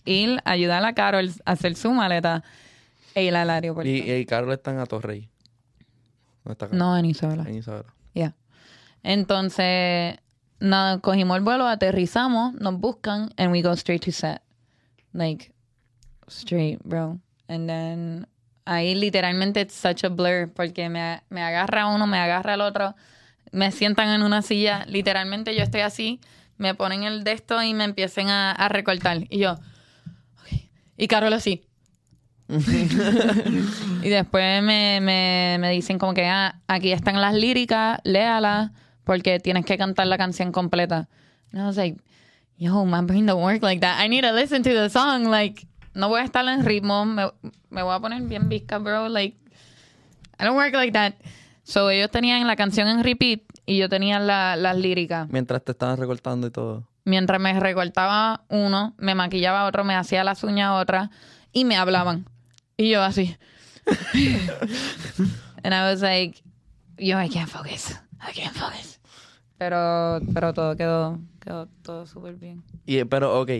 [0.05, 2.43] ir, ayudar a Carol a hacer su maleta
[3.13, 3.89] e ir al aeropuerto.
[3.89, 5.29] y, y Carlos está en Atorrey.
[6.43, 6.75] ¿Dónde está?
[6.75, 7.43] No, en Isabela.
[7.47, 7.93] En Isabela.
[8.13, 8.35] Yeah.
[9.03, 10.17] Entonces,
[10.59, 14.41] nada, cogimos el vuelo, aterrizamos, nos buscan, and we go straight to set.
[15.13, 15.51] Like,
[16.27, 17.19] straight, bro.
[17.47, 18.27] And then,
[18.65, 22.95] ahí literalmente it's such a blur, porque me, me agarra uno, me agarra el otro,
[23.51, 26.21] me sientan en una silla, literalmente yo estoy así,
[26.57, 29.25] me ponen el de esto y me empiecen a, a recortar.
[29.29, 30.61] Y yo, ok.
[30.97, 31.63] Y Carol así.
[32.47, 38.71] y después me, me, me dicen como que ah, aquí están las líricas, léalas,
[39.03, 41.09] porque tienes que cantar la canción completa.
[41.53, 41.99] I was like,
[42.61, 43.99] yo, my brain don't work like that.
[43.99, 45.23] I need to listen to the song.
[45.25, 47.23] Like, no voy a estar en ritmo, me,
[47.71, 49.09] me voy a poner bien visca, bro.
[49.09, 49.35] Like,
[50.39, 51.15] I don't work like that.
[51.63, 55.27] So ellos tenían la canción en repeat y yo tenía la- las líricas.
[55.29, 56.87] Mientras te estaban recortando y todo.
[57.03, 61.09] Mientras me recortaba uno, me maquillaba otro, me hacía las uñas otra
[61.51, 62.25] y me hablaban.
[62.77, 63.35] Y yo así.
[65.63, 66.41] And I was like,
[66.97, 67.93] yo, I can't focus.
[68.21, 68.99] I can't focus.
[69.61, 72.63] Pero, pero todo quedó, quedó todo súper bien.
[72.87, 73.51] Y, pero, ok.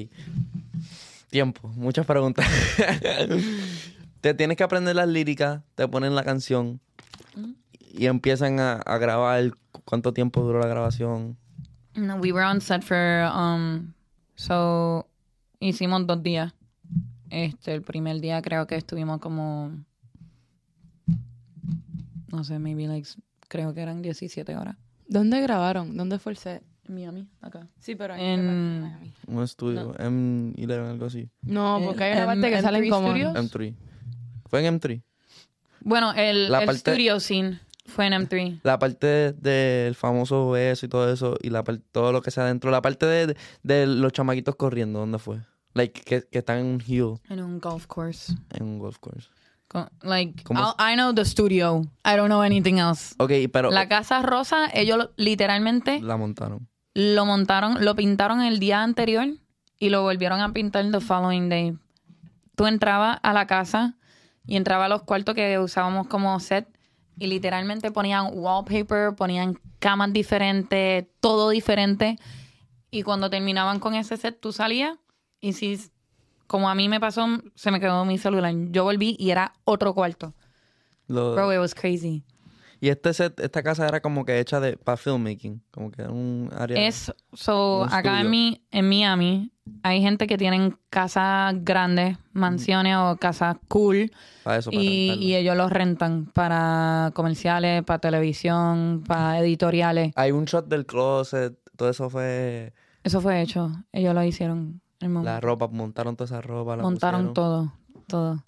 [1.29, 1.67] Tiempo.
[1.75, 2.43] Muchas preguntas.
[4.21, 6.79] te tienes que aprender las líricas, te ponen la canción
[7.93, 9.51] y empiezan a, a grabar.
[9.85, 11.37] ¿Cuánto tiempo duró la grabación?
[11.93, 13.93] No, we were on set for, um,
[14.33, 15.05] so,
[15.59, 16.51] hicimos dos días.
[17.29, 19.69] Este, el primer día creo que estuvimos como,
[22.31, 23.07] no sé, maybe like,
[23.47, 24.77] creo que eran 17 horas.
[25.11, 25.97] ¿Dónde grabaron?
[25.97, 26.63] ¿Dónde fue el set?
[26.87, 27.67] En Miami, acá.
[27.79, 29.93] Sí, pero En- Un estudio.
[29.95, 31.29] M11, algo así.
[31.41, 33.09] No, porque hay una En- parte que en salen Three como...
[33.09, 33.33] Studios.
[33.35, 33.75] M3.
[34.45, 35.01] Fue en M3.
[35.81, 38.61] Bueno, el, La el parte- studio scene fue en M3.
[38.63, 42.45] La parte del famoso beso y todo eso, y la parte, todo lo que sea
[42.45, 42.71] adentro.
[42.71, 45.39] La parte de, de los chamaquitos corriendo, ¿dónde fue?
[45.73, 48.33] Like, que, que están en un hill, En un golf course.
[48.51, 49.29] en un golf course.
[50.01, 51.81] Like, ¿Cómo I'll- I know the studio.
[52.05, 53.15] I don't know anything else.
[53.19, 56.67] Ok, pero La casa rosa, ellos lo- literalmente la montaron.
[56.93, 59.27] lo montaron, lo pintaron el día anterior
[59.79, 61.77] y lo volvieron a pintar the following day.
[62.55, 63.95] Tú entrabas a la casa
[64.45, 66.67] y entrabas a los cuartos que usábamos como set
[67.17, 72.17] y literalmente ponían wallpaper, ponían camas diferentes, todo diferente.
[72.91, 74.97] Y cuando terminaban con ese set, tú salías
[75.39, 75.79] y si,
[76.51, 78.53] como a mí me pasó, se me quedó mi celular.
[78.71, 80.33] Yo volví y era otro cuarto.
[81.07, 82.25] Lo- Bro, it was crazy.
[82.81, 86.11] y este set, esta casa era como que hecha de para filmmaking, como que era
[86.11, 86.85] un área.
[86.85, 92.97] Es, so, Un acá en, mi, en Miami hay gente que tienen casas grandes, mansiones
[92.97, 94.11] o casas cool
[94.43, 100.11] para eso, para y, y ellos los rentan para comerciales, para televisión, para editoriales.
[100.17, 104.81] Hay un shot del closet, todo eso fue Eso fue hecho, ellos lo hicieron.
[105.01, 107.33] La ropa, montaron toda esa ropa, la montaron pusieron.
[107.33, 107.73] todo,
[108.07, 108.43] todo.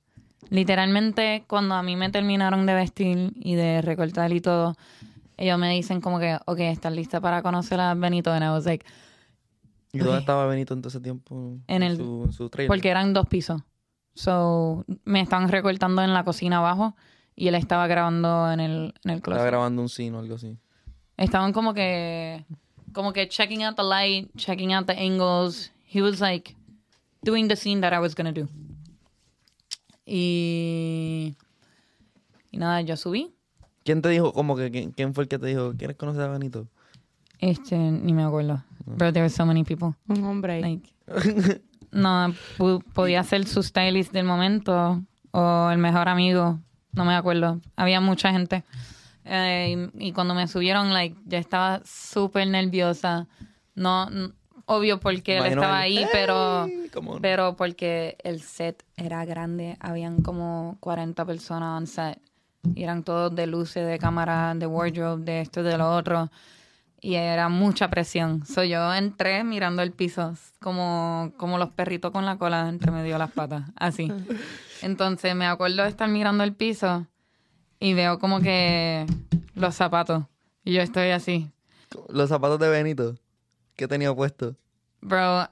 [0.50, 4.76] Literalmente, cuando a mí me terminaron de vestir y de recortar y todo,
[5.38, 8.32] ellos me dicen como que, ok, ¿estás lista para conocer a Benito?
[8.32, 8.86] And I was like,
[9.92, 11.58] ¿Y dónde estaba Benito en todo ese tiempo?
[11.68, 12.68] En el- su, en su trailer.
[12.68, 13.62] Porque eran dos pisos.
[14.16, 16.96] So, me estaban recortando en la cocina abajo
[17.36, 19.46] y él estaba grabando en el, en el Estaba closet.
[19.48, 20.58] grabando un scene o algo así.
[21.18, 22.46] Estaban como que,
[22.92, 25.72] como que checking out the light, checking out the angles.
[25.94, 26.56] He was like
[27.24, 28.50] doing the scene that I was gonna do.
[30.06, 31.36] Y,
[32.52, 33.34] y nada, yo subí.
[33.86, 36.30] ¿Quién te dijo, como que, quién, quién fue el que te dijo, ¿quieres conocer a
[36.30, 36.68] Benito?
[37.40, 38.64] Este, ni me acuerdo.
[38.86, 39.96] But there were so many people.
[40.08, 40.62] Un hombre.
[40.62, 40.90] Like,
[41.92, 42.34] no,
[42.94, 46.60] podía ser su stylist del momento o el mejor amigo,
[46.94, 47.62] no me acuerdo.
[47.76, 48.64] Había mucha gente.
[49.26, 53.28] Eh, y, y cuando me subieron, like, ya estaba súper nerviosa.
[53.76, 54.08] No,
[54.66, 56.68] obvio porque él estaba ahí, pero,
[57.22, 59.78] pero porque el set era grande.
[59.80, 62.20] Habían como 40 personas on set.
[62.76, 66.30] Y eran todos de luces, de cámara, de wardrobe, de esto, de lo otro
[67.04, 68.46] y era mucha presión.
[68.46, 73.14] So, yo entré mirando el piso, como, como los perritos con la cola entre medio
[73.14, 74.10] de las patas, así.
[74.82, 77.06] Entonces me acuerdo de estar mirando el piso
[77.78, 79.06] y veo como que
[79.54, 80.24] los zapatos.
[80.64, 81.52] Y yo estoy así.
[82.08, 83.16] Los zapatos de Benito.
[83.76, 84.56] ¿Qué tenía puesto?
[85.02, 85.48] Bro,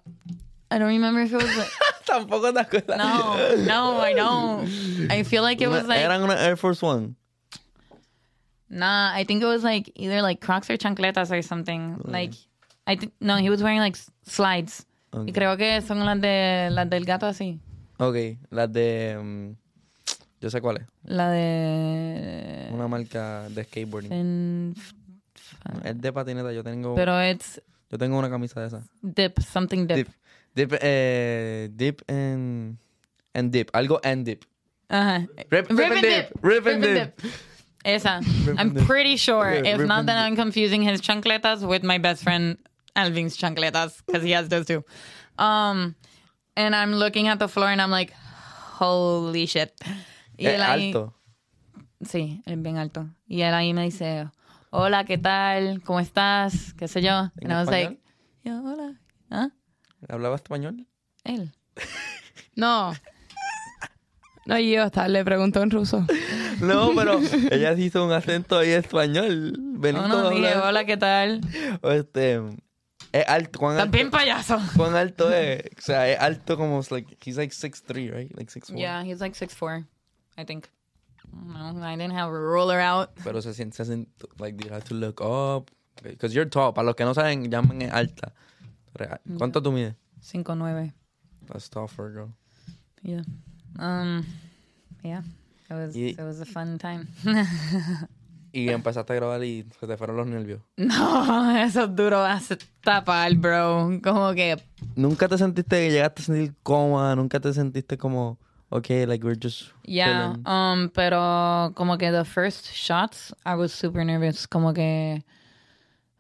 [0.71, 1.57] I don't remember if it was...
[1.57, 1.69] like-
[2.05, 2.97] Tampoco te acuerdas.
[2.97, 4.67] no, no, I don't.
[5.11, 5.99] I feel like it was like...
[6.01, 7.15] Eran una Air Force One.
[8.69, 11.99] Nah, I think it was like either like Crocs or chancletas or something.
[12.05, 12.33] Like,
[12.87, 13.13] I think...
[13.19, 14.85] No, he was wearing like slides.
[15.13, 15.33] Y Ok.
[15.33, 17.59] creo que son las de las del gato así.
[17.97, 19.17] Ok, las de...
[19.21, 19.51] mm,
[20.39, 20.83] yo sé cuál es.
[21.03, 22.69] La de.
[22.71, 24.09] Una marca de skateboarding.
[24.09, 24.75] Fin-
[25.83, 26.51] Es de patineta.
[26.53, 28.83] Yo tengo, Pero it's yo tengo una camisa de esa.
[29.01, 29.97] dip, something dip.
[29.97, 30.09] Dip.
[30.53, 32.77] Dip, eh, dip and,
[33.33, 33.71] and dip.
[33.73, 34.43] Algo and dip.
[34.89, 35.27] Ajá.
[35.49, 36.31] Rip, rip and dip.
[36.41, 37.21] Rip and dip.
[37.85, 38.19] Esa.
[38.45, 38.85] Rip I'm dip.
[38.85, 39.53] pretty sure.
[39.53, 40.25] Yeah, if rip not, then dip.
[40.25, 42.57] I'm confusing his chancletas with my best friend
[42.95, 44.83] Alvin's chancletas because he has those too.
[45.39, 45.95] Um,
[46.57, 49.73] and I'm looking at the floor and I'm like, holy shit.
[50.37, 51.13] Y él ahí- alto.
[52.03, 53.07] Sí, es bien alto.
[53.29, 54.29] Y él ahí me dice,
[54.71, 55.81] hola, ¿qué tal?
[55.83, 56.73] ¿Cómo estás?
[56.73, 57.29] ¿Qué sé yo?
[57.39, 57.89] ¿En And I was español?
[57.89, 58.01] like,
[58.43, 58.99] yeah, hola.
[59.29, 59.49] ¿Ah?
[60.09, 60.87] ¿Hablaba español?
[61.23, 61.51] Él.
[62.55, 62.93] No.
[64.45, 66.05] No, yo hasta le preguntó en ruso.
[66.61, 67.19] No, pero
[67.51, 69.53] ella sí hizo un acento ahí español.
[69.57, 71.41] Benito No, no, dije, hola, ¿qué tal?
[71.83, 72.41] Este,
[73.11, 73.59] es alto.
[73.59, 74.59] ¿Cuán alto, También payaso.
[74.75, 75.63] cuán alto es?
[75.77, 78.31] O sea, es alto como, like, he's like 6'3", right?
[78.35, 78.77] Like 6'4".
[78.77, 79.85] Yeah, he's like 6'4",
[80.37, 80.65] I think.
[81.33, 83.09] No, I didn't have a ruler out.
[83.23, 85.69] Pero se siente, se siente, like, you have to look up.
[86.03, 86.73] Because you're tall.
[86.73, 88.33] Para los que no saben, llaman es alta.
[89.37, 89.95] ¿Cuánto tú mides?
[90.21, 90.93] 5'9".
[91.47, 92.29] That's tall for a girl.
[93.03, 93.23] Yeah.
[93.79, 94.25] Um,
[95.03, 95.21] yeah.
[95.69, 97.07] It was, Y- it was a fun time.
[98.53, 100.59] Y empezaste a grabar y se te fueron los nervios.
[100.77, 103.89] no, eso es duro hasta tapar, bro.
[104.03, 104.61] Como que
[104.93, 107.15] ¿Nunca te sentiste, llegaste a sentir cómoda?
[107.15, 108.39] ¿Nunca te sentiste como,
[108.71, 110.47] okay, like we're just Yeah, chilling?
[110.47, 114.47] um, pero como que the first shots, I was super nervous.
[114.47, 115.23] Como que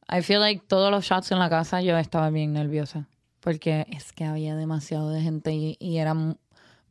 [0.09, 3.07] I feel like todos los shots en la casa yo estaba bien nerviosa.
[3.39, 6.13] Porque es que había demasiado de gente y, y era...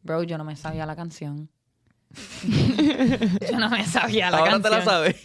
[0.02, 1.48] Bro, yo no me sabía la canción.
[3.50, 4.62] yo no me sabía la Ahora canción.
[4.72, 5.16] te la sabes.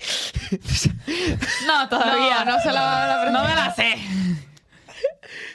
[1.66, 2.44] No, todavía.
[2.44, 3.32] No, no se la va a aprender.
[3.42, 3.94] No me la sé.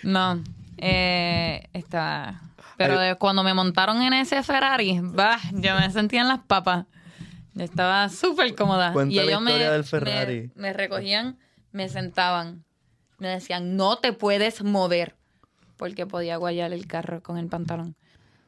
[0.03, 0.43] No.
[0.78, 2.41] Eh, está...
[2.78, 3.15] Pero Ay.
[3.17, 6.86] cuando me montaron en ese Ferrari, bah, yo me sentía en las papas.
[7.53, 8.91] Yo estaba súper cómoda.
[8.91, 10.51] Cuenta y la ellos me, me- Ferrari.
[10.55, 11.38] Me, recogían,
[11.71, 12.65] me sentaban.
[13.17, 15.15] Me decían, no te puedes mover.
[15.78, 17.95] porque podía guayar el carro con el pantalón.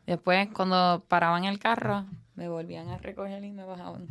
[0.05, 2.05] Después, cuando paraban el carro,
[2.36, 4.07] me volvían a recoger y me bajaban.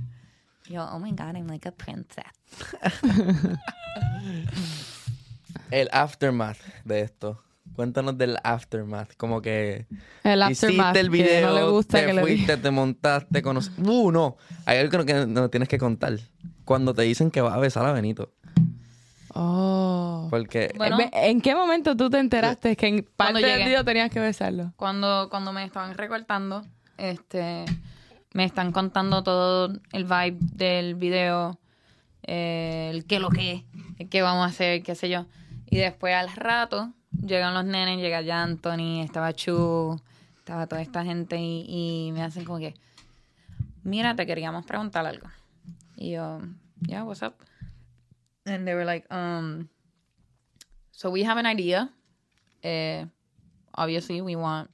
[0.69, 2.27] Yo, oh my God, I'm like a princess.
[5.71, 7.43] El aftermath de esto.
[7.75, 9.14] Cuéntanos del aftermath.
[9.17, 9.87] Como que
[10.25, 12.37] El aftermath, hiciste el que video, no le gusta te que le diga.
[12.37, 13.71] fuiste, te montaste, conocí.
[13.79, 14.37] Uh, no.
[14.64, 16.19] Hay algo que no tienes que contar.
[16.64, 18.33] Cuando te dicen que vas a besar a Benito.
[19.35, 20.29] Oh.
[20.31, 20.97] Porque Bueno.
[21.12, 24.73] ¿En qué momento tú te enteraste que en parte Cuando del video tenías que besarlo?
[24.77, 26.64] Cuando, cuando me estaban recortando,
[26.97, 27.67] este,
[28.33, 31.59] me están contando todo el vibe del video,
[32.23, 33.67] eh, el qué lo que,
[33.99, 35.27] el qué vamos a hacer, qué sé yo.
[35.67, 36.93] Y después al rato
[37.25, 40.01] llegan los nenes, llega ya Anthony, estaba Chu,
[40.39, 42.75] estaba toda esta gente y, me hacen como que,
[43.83, 45.29] mira, te queríamos preguntar algo.
[45.97, 46.41] Y yo,
[46.87, 47.35] yeah, what's up?
[48.45, 49.69] And they were like, um,
[50.93, 51.91] so we have an idea.
[52.62, 53.05] Eh,
[53.75, 54.71] obviously we want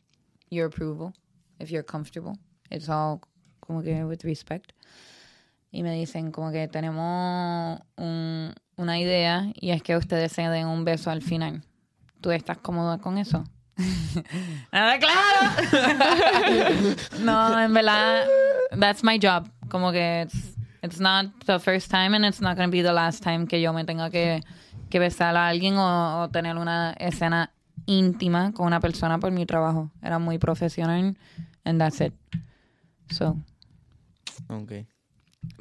[0.50, 1.12] your approval
[1.58, 2.36] if you're comfortable.
[2.70, 3.20] It's all
[3.60, 4.72] como que with respect.
[5.70, 10.66] Y me dicen como que tenemos un- una idea y es que ustedes se den
[10.66, 11.62] un beso al final.
[12.22, 13.44] ¿Tú estás cómoda con eso?
[14.72, 16.96] Nada claro.
[17.20, 18.24] no, en verdad,
[18.78, 19.48] that's my job.
[19.68, 22.92] Como que it's, it's not the first time and it's not going to be the
[22.92, 24.40] last time que yo me tenga que,
[24.88, 27.50] que besar a alguien o, o tener una escena
[27.86, 29.90] íntima con una persona por mi trabajo.
[30.00, 31.16] Era muy profesional
[31.64, 32.14] and that's it.
[33.10, 33.36] So,
[34.48, 34.86] Ok.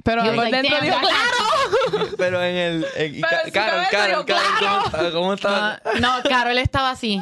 [0.04, 2.08] Pero Yo por like, dentro ¡claro!
[2.18, 2.86] Pero en el.
[2.96, 5.12] en- y Pero Ca- en su Carol, cabeza Carol, Carol, ¿cómo?
[5.22, 5.82] ¿Cómo está?
[6.00, 7.20] No, Carol estaba así.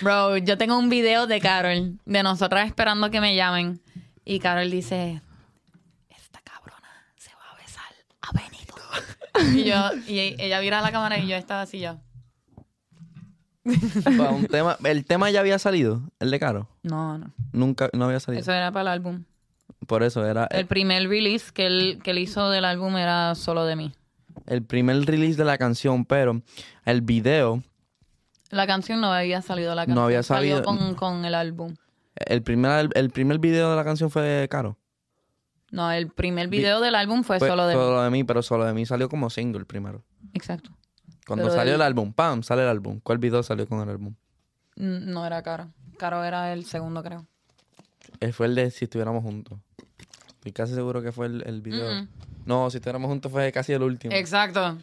[0.00, 3.80] Bro, yo tengo un video de Carol, de nosotras esperando que me llamen.
[4.24, 5.20] Y Carol dice,
[6.10, 7.84] esta cabrona se va a besar
[8.22, 8.74] a Benito.
[9.58, 9.76] Y yo,
[10.06, 11.96] y ella mira a la cámara y yo estaba así yo.
[14.16, 16.68] Para un tema, el tema ya había salido, el de Caro.
[16.82, 17.32] No, no.
[17.52, 18.40] Nunca, no había salido.
[18.40, 19.24] Eso era para el álbum.
[19.86, 23.64] Por eso era El primer release que él, que él hizo del álbum era solo
[23.64, 23.92] de mí.
[24.46, 26.42] el primer release de la canción, pero
[26.84, 27.62] el video,
[28.50, 30.64] La canción no había salido, la No canción había salió salido.
[30.78, 31.74] con, con el álbum.
[32.16, 34.76] el primer, el primer video de la canción fue de Caro.
[35.70, 37.80] No, el primer video del álbum fue, Fue solo de mí.
[37.80, 40.02] solo de mí, pero solo de mí salió como single primero.
[40.32, 40.70] Exacto.
[41.26, 42.42] Cuando Pero salió el- el álbum, ¡pam!
[42.42, 43.00] Sale el álbum.
[43.02, 44.14] ¿Cuál video salió con el álbum?
[44.76, 45.68] No era Caro.
[45.98, 47.26] Caro era el segundo, creo.
[48.20, 49.58] Eh, fue el de Si estuviéramos juntos.
[50.38, 52.06] Estoy casi seguro que fue el, el video.
[52.46, 54.14] No, Si estuviéramos juntos fue casi el último.
[54.14, 54.78] Exacto.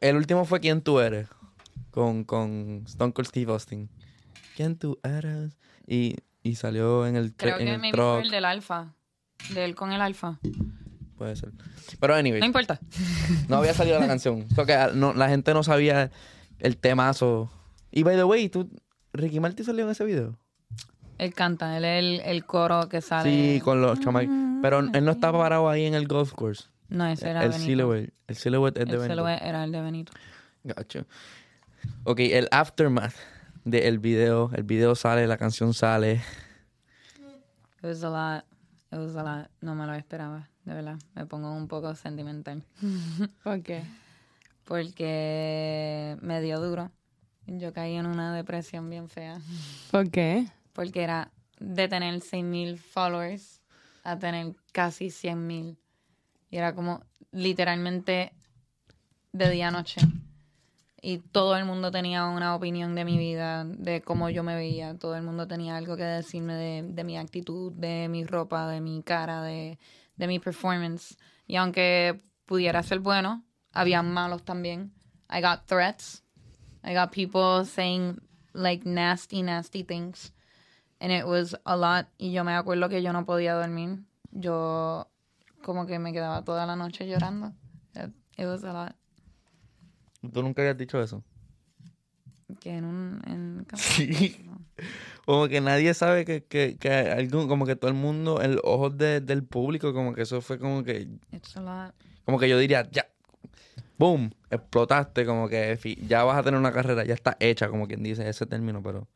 [0.00, 1.28] el último fue ¿Quién tú eres?
[1.90, 3.88] Con, con Stone Cold Steve Austin.
[4.56, 5.56] ¿Quién tú eres?
[5.86, 8.94] Y, y salió en el, Creo en que el me fue el del alfa.
[9.52, 10.38] De él con el alfa.
[11.16, 11.52] Puede ser.
[11.98, 12.80] Pero anyway, No importa.
[13.48, 14.46] no había salido la canción.
[14.54, 16.10] So que, ah, no, la gente no sabía
[16.58, 17.50] el temazo.
[17.90, 18.68] Y by the way, ¿tú,
[19.12, 20.38] Ricky Martin salió en ese video.
[21.18, 23.30] Él canta, él es el, el coro que sale.
[23.30, 24.30] Sí, con los chamacos.
[24.62, 26.64] Pero él no estaba parado ahí en el golf course.
[26.88, 27.66] No, ese era el Benito.
[27.66, 28.12] silhouette.
[28.26, 29.14] El silhouette es de El Benito.
[29.14, 30.12] silhouette era el de Benito.
[30.64, 31.04] Gacho.
[32.04, 33.14] Ok, el aftermath
[33.64, 34.50] del video.
[34.54, 36.14] El video sale, la canción sale.
[37.82, 38.44] It was a lot.
[38.92, 39.50] It was a lot.
[39.60, 40.98] No me lo esperaba, de verdad.
[41.14, 42.62] Me pongo un poco sentimental.
[43.44, 43.82] ¿Por qué?
[44.64, 46.90] Porque me dio duro.
[47.46, 49.38] Yo caí en una depresión bien fea.
[49.90, 50.46] ¿Por qué?
[50.74, 53.62] Porque era de tener 6.000 followers
[54.02, 55.78] a tener casi 100.000.
[56.50, 57.02] Y era como
[57.32, 58.32] literalmente
[59.32, 60.00] de día a noche.
[61.00, 64.96] Y todo el mundo tenía una opinión de mi vida, de cómo yo me veía.
[64.96, 68.80] Todo el mundo tenía algo que decirme de, de mi actitud, de mi ropa, de
[68.80, 69.78] mi cara, de,
[70.16, 71.16] de mi performance.
[71.46, 74.92] Y aunque pudiera ser bueno, había malos también.
[75.30, 76.22] I got threats.
[76.82, 78.20] I got people saying
[78.52, 80.32] like nasty, nasty things.
[81.04, 82.06] And it was a lot.
[82.16, 83.98] Y yo me acuerdo que yo no podía dormir.
[84.30, 85.06] Yo
[85.62, 87.52] como que me quedaba toda la noche llorando.
[88.38, 88.94] It, was a lot.
[90.32, 91.22] ¿Tú nunca habías dicho eso?
[92.58, 93.20] Que en un...
[93.26, 94.42] En, Sí.
[94.46, 94.58] No.
[95.26, 98.88] Como que nadie sabe que, que, que algún, como que todo el mundo, el ojo
[98.88, 101.94] de- del público, como que eso fue como que, It's a lot.
[102.24, 103.06] como que yo diría, ya,
[103.98, 108.02] boom, explotaste, como que ya vas a tener una carrera, ya está hecha, como quien
[108.02, 109.08] dice ese término, pero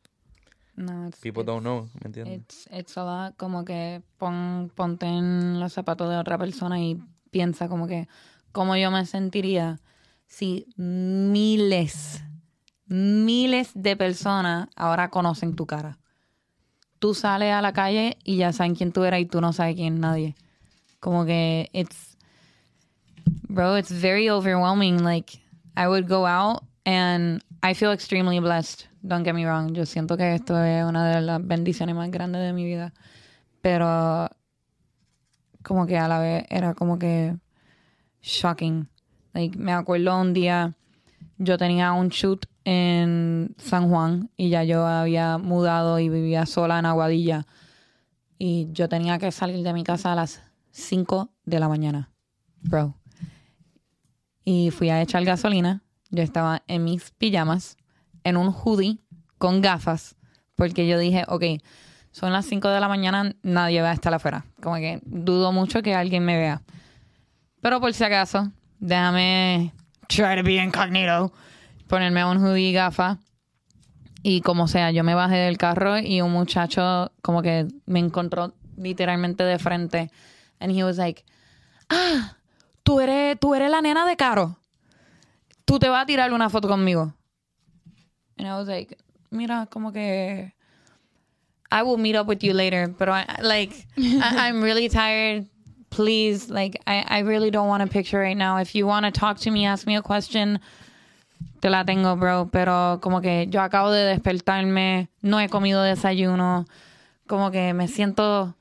[0.79, 2.39] No, it's, people don't know, ¿me entiendes?
[2.39, 3.35] It's, it's a lot.
[3.35, 7.01] Como que pon, ponte en los zapatos de otra persona y
[7.31, 8.07] piensa como que
[8.51, 9.79] cómo yo me sentiría
[10.25, 12.23] si miles,
[12.85, 15.97] miles de personas ahora conocen tu cara.
[16.99, 19.75] Tú sales a la calle y ya saben quién tú eras y tú no sabes
[19.75, 20.35] quién es nadie.
[20.99, 22.17] Como que it's,
[23.47, 25.03] bro, it's very overwhelming.
[25.03, 25.39] Like,
[25.75, 28.87] I would go out And I feel extremely blessed.
[29.01, 29.73] Don't get me wrong.
[29.73, 32.93] Yo siento que esto es una de las bendiciones más grandes de mi vida.
[33.61, 34.29] Pero
[35.63, 37.37] como que a la vez era como que
[38.21, 38.89] shocking.
[39.33, 40.75] Like, me acuerdo un día,
[41.37, 46.79] yo tenía un shoot en San Juan y ya yo había mudado y vivía sola
[46.79, 47.45] en Aguadilla.
[48.37, 50.41] Y yo tenía que salir de mi casa a las
[50.71, 52.11] 5 de la mañana.
[52.61, 52.95] Bro.
[54.43, 55.83] Y fui a echar gasolina.
[56.09, 57.77] Yo estaba en mis pijamas,
[58.29, 58.99] en un hoodie,
[59.37, 60.15] con gafas,
[60.55, 61.43] porque yo dije, ok,
[62.11, 64.45] son las 5 de la mañana, nadie va a estar afuera.
[64.61, 66.61] Como que dudo mucho que alguien me vea.
[67.61, 69.73] Pero por si acaso, déjame
[70.07, 71.31] try to be incognito,
[71.87, 73.17] ponerme un hoodie y gafas.
[74.21, 78.53] Y como sea, yo me bajé del carro y un muchacho como que me encontró
[78.75, 80.11] literalmente de frente.
[80.59, 81.23] And he was like,
[81.89, 82.35] ah,
[82.83, 84.57] tú eres, tú eres la nena de Caro.
[85.63, 87.13] Tú te vas a tirar una foto conmigo.
[88.39, 88.97] And I was like,
[89.31, 90.51] mira, como que
[91.71, 95.45] I will meet up with you later, but I, like I, I'm really tired.
[95.91, 98.57] Please, like I, I really don't want a picture right now.
[98.57, 100.59] If you want to talk to me, ask me a question.
[101.61, 102.49] Te la tengo, bro.
[102.51, 106.65] Pero como que yo acabo de despertarme, no he comido desayuno,
[107.27, 108.55] como que me siento,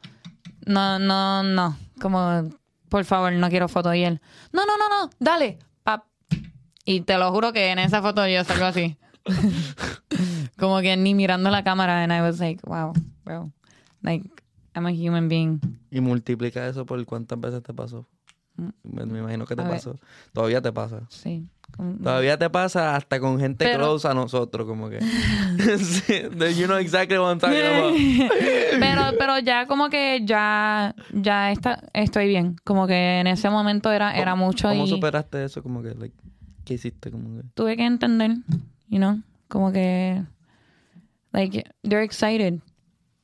[0.67, 2.51] no, no, no, como
[2.89, 4.21] por favor, no quiero foto y él,
[4.53, 6.05] no, no, no, no, dale, pap.
[6.85, 8.97] Y te lo juro que en esa foto yo salgo así.
[10.59, 12.93] como que ni mirando la cámara and I was like, wow,
[13.25, 13.53] bro.
[14.03, 14.29] Like
[14.75, 15.61] I'm a human being.
[15.91, 18.07] Y multiplica eso por cuántas veces te pasó.
[18.83, 19.67] Me, me imagino que te Mm.
[19.67, 19.79] A ver.
[19.79, 19.97] pasó.
[20.33, 21.03] Todavía te pasa.
[21.11, 21.47] Sí.
[21.77, 24.99] Como- Todavía te pasa hasta con gente Pero- close a nosotros, como que.
[26.59, 27.95] You know exactly what I'm talking about.
[28.81, 32.57] pero, pero ya como que ya, ya está, estoy bien.
[32.65, 35.63] Como que en ese momento era, era mucho ¿Cómo y superaste eso?
[35.63, 36.17] Como que, like,
[36.65, 37.11] ¿qué hiciste?
[37.11, 37.47] Como que.
[37.55, 38.37] tuve que entender,
[38.89, 40.27] you know, como que,
[41.33, 42.61] like, they're excited.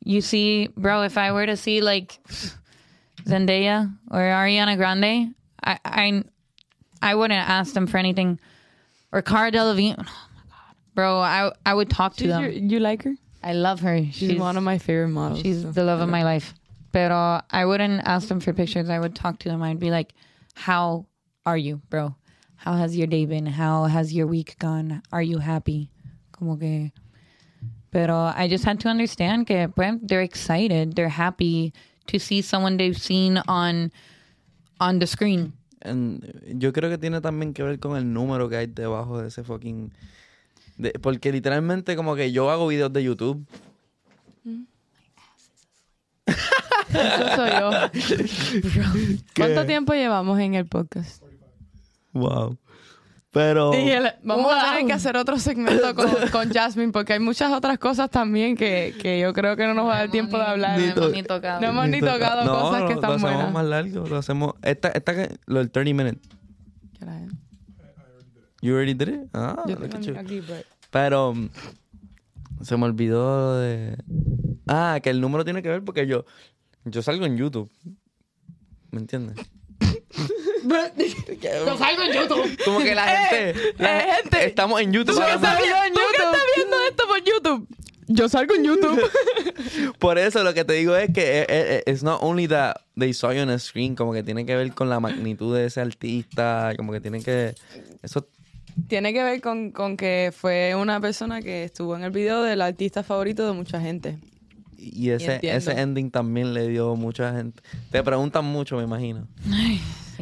[0.05, 2.19] You see, bro, if I were to see like
[3.27, 6.25] Zendaya or Ariana Grande, I, I,
[7.01, 8.39] I wouldn't ask them for anything.
[9.13, 12.43] Or Cara Delevingne, oh my god, bro, I, I would talk to She's them.
[12.43, 13.15] your- you like her?
[13.43, 14.03] I love her.
[14.11, 15.41] She's, one of my favorite models.
[15.43, 15.71] She's so.
[15.71, 16.55] the love of my life.
[16.93, 18.89] Pero I wouldn't ask them for pictures.
[18.89, 19.63] I would talk to them.
[19.63, 20.13] I'd be like,
[20.55, 21.07] How
[21.45, 22.15] are you, bro?
[22.65, 23.45] How has your day been?
[23.45, 25.03] How has your week gone?
[25.13, 25.91] Are you happy?
[26.33, 26.93] Como que.
[27.91, 30.95] Pero I just had to understand que pues, they're excited.
[30.95, 31.75] They're happy
[32.07, 33.93] to see someone they've seen on
[34.81, 35.53] on the screen.
[35.83, 36.23] En-
[36.59, 39.45] yo creo que tiene también que ver con el número que hay debajo de ese
[39.45, 39.93] fucking.
[40.79, 43.47] de- porque literalmente, como que yo hago videos de YouTube.
[46.89, 47.71] Eso soy yo.
[49.37, 51.24] ¿Cuánto tiempo llevamos en el podcast?
[52.15, 52.57] Wow.
[53.33, 53.75] Pero.
[53.75, 57.53] Y el- vamos a tener que hacer otro segmento con, con Jasmine porque hay muchas
[57.53, 60.45] otras cosas también que, que yo creo que no nos va a dar tiempo de
[60.45, 60.79] hablar.
[60.79, 61.61] Ni No hemos ni tocado.
[61.61, 63.53] No hemos ni toca- tocado No, cosas no, que lo están hacemos buenas.
[63.53, 64.07] más largo.
[64.07, 64.55] Lo hacemos.
[64.63, 66.29] Esta, esta que- lo del 30 minutes.
[68.63, 69.21] You already did it?
[69.35, 71.51] Ah, Yo tengo aquí, but- Pero mm,
[72.63, 73.97] se me olvidó de.
[74.67, 76.25] Ah, que el número tiene que ver porque yo.
[76.85, 77.71] Yo salgo en YouTube.
[78.91, 79.37] ¿Me entiendes?
[80.65, 82.65] Yo salgo en YouTube.
[82.65, 83.75] Como que la gente.
[83.79, 85.15] la eh, gente, Estamos en YouTube.
[85.15, 87.69] ¿Tú que estás viendo, tú que estás viendo esto por YouTube?
[88.07, 89.01] Yo salgo en YouTube.
[89.99, 93.13] Por eso lo que te digo es que eh, eh, it's not only that they
[93.15, 95.81] saw you on a screen, como que tiene que ver con la magnitud de ese
[95.81, 97.55] artista, como que tiene que
[98.03, 98.27] eso
[98.89, 102.61] Tiene que ver con, con que fue una persona que estuvo en el video del
[102.61, 104.19] artista favorito de mucha gente.
[104.77, 105.59] y ese entiendo.
[105.59, 107.63] ese ending también le dio mucha gente.
[107.91, 109.27] Te preguntan mucho, me imagino,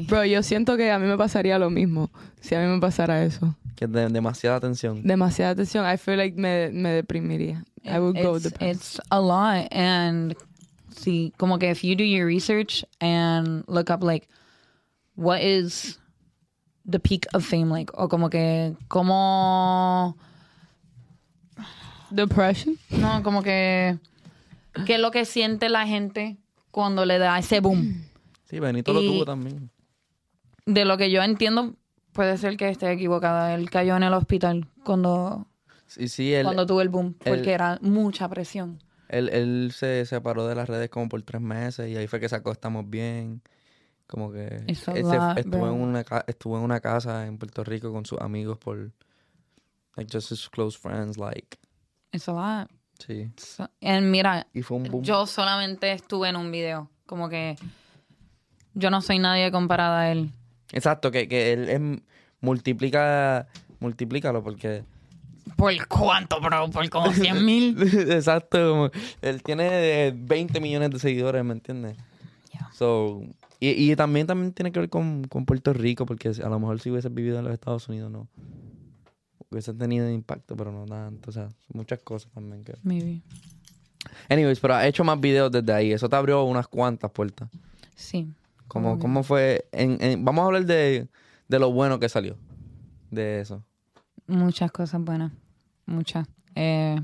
[0.08, 3.22] Bro, yo siento que a mí me pasaría lo mismo si a mí me pasara
[3.24, 3.56] eso.
[3.76, 5.02] que es de demasiada atención.
[5.02, 5.84] Demasiada atención.
[5.92, 7.64] I feel like me, me deprimiría.
[7.84, 8.76] I would go it's, depressed.
[8.76, 10.34] it's a lot and
[10.94, 14.28] see como que if you do your research and look up like
[15.16, 15.98] what is
[16.86, 20.16] the peak of fame like o como que como
[22.10, 22.76] Depression.
[22.90, 23.98] no como que
[24.86, 26.36] qué es lo que siente la gente
[26.70, 28.04] cuando le da ese boom
[28.48, 29.70] Sí, Benito lo Y- tuvo también.
[30.66, 31.74] De lo que yo entiendo
[32.12, 35.46] puede ser que esté equivocada él cayó en el hospital cuando
[35.86, 40.06] Sí, sí, él, cuando tuvo el boom él- porque era mucha presión él, él se
[40.06, 43.42] separó de las redes como por tres meses y ahí fue que sacó Estamos Bien.
[44.06, 47.92] Como que a él se- estuvo, en una, estuvo en una casa en Puerto Rico
[47.92, 48.90] con sus amigos por,
[49.96, 51.58] like, just his close friends, like,
[52.12, 53.30] it's a lot sí.
[53.36, 55.02] So- and mira Y fue un boom.
[55.02, 56.90] Yo solamente estuve en un video.
[57.06, 57.56] Como que
[58.74, 60.30] yo no soy nadie comparada a él.
[60.72, 62.02] Exacto, que, que él es-
[62.40, 63.46] multiplica
[63.80, 64.84] multiplícalo porque...
[65.56, 66.70] ¿Por cuánto, bro?
[66.70, 67.76] Por como 100 mil.
[68.10, 68.90] Exacto, como
[69.22, 71.96] él tiene eh, 20 millones de seguidores, ¿me entiendes?
[72.52, 72.70] Yeah.
[72.72, 73.22] So,
[73.58, 76.80] y, y también, también tiene que ver con, con Puerto Rico, porque a lo mejor
[76.80, 78.28] si hubiese vivido en los Estados Unidos, no.
[79.50, 81.30] Hubiese tenido impacto, pero no tanto.
[81.30, 82.74] O sea, muchas cosas también que...
[82.82, 83.20] Maybe.
[84.28, 85.92] Anyways, pero ha hecho más videos desde ahí.
[85.92, 87.48] Eso te abrió unas cuantas puertas.
[87.94, 88.28] Sí.
[88.72, 89.00] ¿Cómo, Obvio.
[89.02, 89.66] cómo fue?
[89.72, 91.08] En, en- vamos a hablar de,
[91.48, 92.36] de lo bueno que salió.
[93.10, 93.62] De eso.
[94.26, 95.30] Muchas cosas buenas.
[95.84, 96.26] Muchas.
[96.54, 96.98] Eh,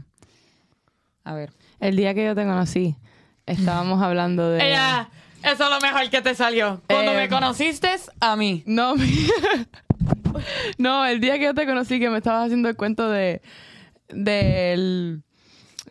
[1.25, 1.53] a ver.
[1.81, 2.97] El día que yo te conocí,
[3.45, 4.59] estábamos hablando de...
[4.69, 5.11] Ella,
[5.43, 6.81] eso es lo mejor que te salió.
[6.89, 7.91] Cuando Eh, me conociste,
[8.21, 8.63] a mí.
[8.67, 8.95] No,
[10.79, 13.43] no, el día que yo te conocí que me estabas haciendo el cuento de
[14.09, 15.23] del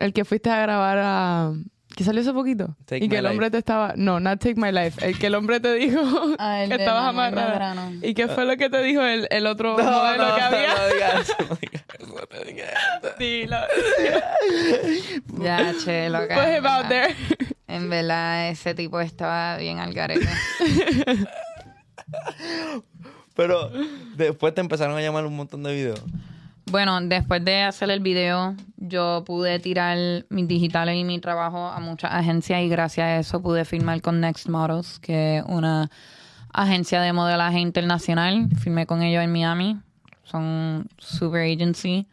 [0.00, 1.52] el que fuiste a grabar a
[1.98, 3.50] que salió hace poquito Take y que el hombre Life.
[3.50, 6.00] te estaba no, not Take My Life, el que el hombre te dijo
[6.38, 10.34] Ah, que estabas amarrada y qué fue lo que te dijo el, el otro modelo
[10.36, 10.74] que había.
[10.78, 11.84] no digas eso, no digas.
[13.18, 13.56] Dilo.
[15.42, 16.36] Ya, che, loca.
[16.36, 16.88] Put en him out verdad.
[16.88, 17.16] there.
[17.66, 20.28] En verdad, ese tipo estaba bien al garete.
[23.34, 23.70] Pero
[24.16, 26.02] después te empezaron a llamar un montón de videos.
[26.70, 29.96] Bueno, después de hacer el video, yo pude tirar
[30.28, 34.20] mis digitales y mi trabajo a muchas agencias y gracias a eso pude firmar con
[34.20, 35.90] Next Models, que es una
[36.52, 38.48] agencia de modelaje internacional.
[38.58, 39.78] Firmé con ellos en Miami.
[40.24, 42.06] Son super agency.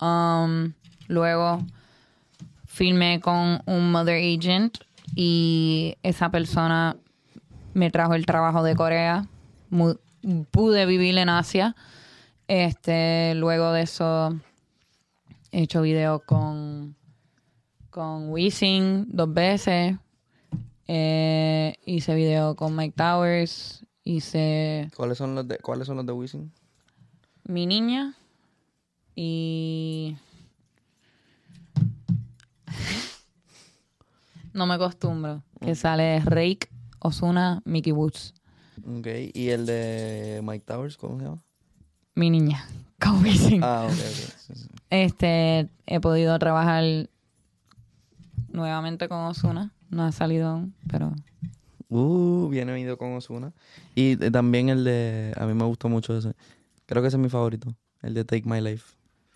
[0.00, 0.72] Um,
[1.06, 1.64] luego
[2.66, 4.78] firmé con un mother agent
[5.14, 6.96] y esa persona
[7.74, 9.26] me trajo el trabajo de Corea.
[10.50, 11.76] Pude vivir en Asia.
[12.50, 14.36] Este, luego de eso
[15.52, 16.96] he hecho videos con
[17.90, 19.96] con Wisin dos veces.
[20.88, 23.86] Eh, hice video con Mike Towers.
[24.02, 26.52] Hice ¿Cuáles son los de, ¿cuáles son los de Wisin?
[27.44, 28.16] Mi Niña
[29.14, 30.16] y
[34.52, 38.34] no me acostumbro que sale Rake, Osuna, Mickey Woods.
[38.84, 39.06] Ok.
[39.34, 40.96] ¿Y el de Mike Towers?
[40.96, 41.40] ¿Cómo se llama?
[42.20, 42.64] Mi Niña.
[43.00, 43.62] Con Wisin.
[43.64, 43.96] Ah, ok, ok.
[43.96, 44.68] Sí, sí.
[44.90, 46.84] Este, he podido trabajar
[48.52, 49.72] nuevamente con Osuna.
[49.90, 51.12] No ha salido aún, pero
[51.88, 53.52] Uh, viene video con Osuna.
[53.96, 55.32] Y eh, también el de.
[55.36, 56.34] A mí me gustó mucho ese.
[56.86, 57.74] Creo que ese es mi favorito.
[58.02, 58.94] El de Take My Life.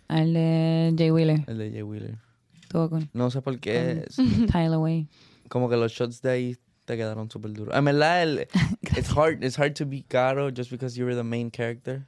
[0.09, 1.43] el de Jay Wheeler.
[1.49, 2.19] El de Jay Wheeler.
[2.63, 4.07] Estuvo con No sé por qué.
[4.53, 5.09] Tyler Way.
[5.49, 7.75] como que los shots de ahí te quedaron súper duros.
[7.75, 8.47] En verdad, el,
[8.97, 12.07] it's, hard, it's hard to be caro just because you're the main character.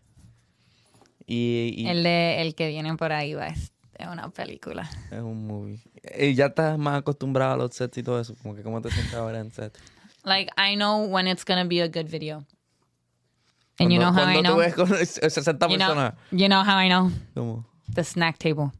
[1.26, 4.88] Y, y El de el que viene por ahí va es es una película.
[5.10, 5.80] es un movie.
[6.18, 8.34] Y ya estás más acostumbrado a los sets y todo eso.
[8.42, 9.76] Como que cómo te sientes ahora en set.
[10.24, 12.44] Like I know when it's gonna be a good video.
[13.78, 14.54] And you know how I cuando know?
[14.54, 16.14] tú ves con 60 You know, personas.
[16.30, 17.10] you know how I know?
[17.34, 17.64] ¿Cómo?
[17.94, 18.72] The snack table.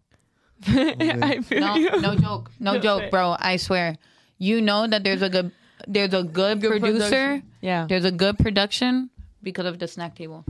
[0.66, 2.00] I feel No, you.
[2.00, 2.50] no joke.
[2.58, 3.10] No Yo joke, sé.
[3.10, 3.36] bro.
[3.38, 3.96] I swear.
[4.38, 5.50] You know that there's a good
[5.86, 6.98] there's a good, Good producer.
[7.08, 7.42] production.
[7.60, 7.86] Yeah.
[7.88, 9.10] There's a good production
[9.42, 10.44] because of the snack table.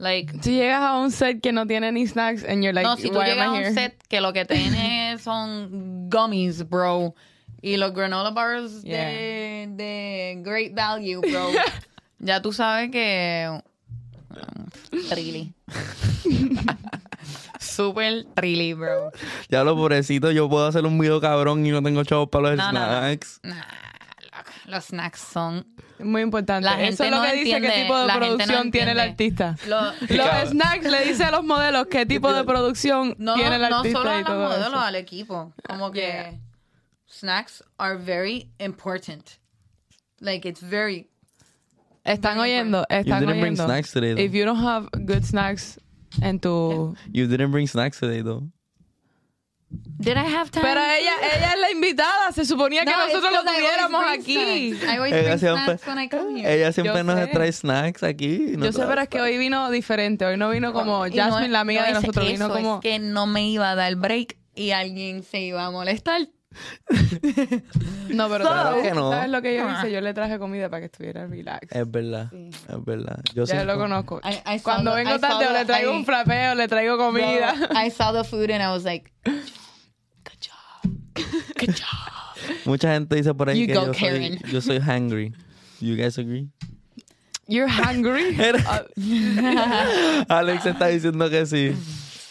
[0.00, 2.96] Like Si llegas a un set que no tiene ni snacks and you're like, no,
[2.96, 3.74] si tú llegas a un here?
[3.74, 7.14] set que lo que tiene son gummies, bro.
[7.60, 11.50] Y los granola bars de, de great value, bro.
[12.18, 13.60] ya tú sabes que
[14.30, 15.52] um, trilly.
[17.60, 19.10] Super trilly, bro.
[19.50, 22.56] Ya lo pobrecito, yo puedo hacer un video cabrón y no tengo chavos para los
[22.56, 22.86] No, no, no.
[22.86, 23.40] snacks.
[23.42, 23.62] Nah,
[24.70, 25.66] los snacks son
[25.98, 26.64] Muy importante.
[26.64, 29.00] La Eso gente es lo no que dice qué tipo de no producción tiene el
[29.00, 29.56] artista.
[29.66, 33.62] Lo- Los snacks le dice a los modelos qué tipo de producción no, tiene el
[33.68, 34.78] no artista solo a los modelos, eso.
[34.80, 35.52] al equipo.
[35.68, 36.34] Como que Yeah.
[37.06, 39.38] snacks are very important.
[40.20, 41.08] Like it's very
[42.04, 43.64] Están oyendo, You están didn't bring oyendo.
[43.66, 44.22] snacks today, though.
[44.22, 45.78] If you don't have good snacks
[46.22, 46.94] en tu...
[47.12, 48.48] You didn't bring snacks today, though.
[49.70, 50.62] Did I have time?
[50.62, 52.32] Pero ella, ella es la invitada.
[52.32, 54.70] Se suponía que No, it's nosotros lo 'cause I always tuviéramos bring aquí.
[54.74, 54.82] snacks.
[54.84, 56.54] I always Ella bring siempre, snacks when I come here.
[56.54, 57.26] ella siempre Yo nos sé.
[57.28, 58.38] trae snacks aquí.
[58.56, 60.24] no Yo sé, pero es que hoy vino diferente.
[60.24, 62.26] Hoy no vino como Y no Jasmine, es- la amiga no de es nosotros.
[62.26, 62.74] Vino eso, como...
[62.76, 66.28] Es que no me iba a dar break y alguien se iba a molestar.
[68.10, 69.10] No, pero Claro ¿sabes, que no.
[69.12, 69.78] ¿sabes lo que yo Ah.
[69.78, 69.92] hice?
[69.92, 71.68] Yo le traje comida para que estuviera relax.
[71.70, 73.20] Es verdad, es verdad.
[73.34, 74.20] Yo ya lo conozco.
[74.24, 76.96] I- I Cuando the- vengo tarde o the- le traigo I- un frapeo, le traigo
[76.98, 77.54] comida.
[77.54, 80.92] Bro, I saw the food and I was like, good job.
[81.58, 82.56] Good job.
[82.64, 85.32] Mucha gente dice por ahí You que go, yo soy, yo soy hungry.
[85.80, 86.48] You guys agree?
[87.46, 88.36] You're hungry.
[88.66, 88.84] Ah,
[90.38, 91.72] Alex está diciendo que sí.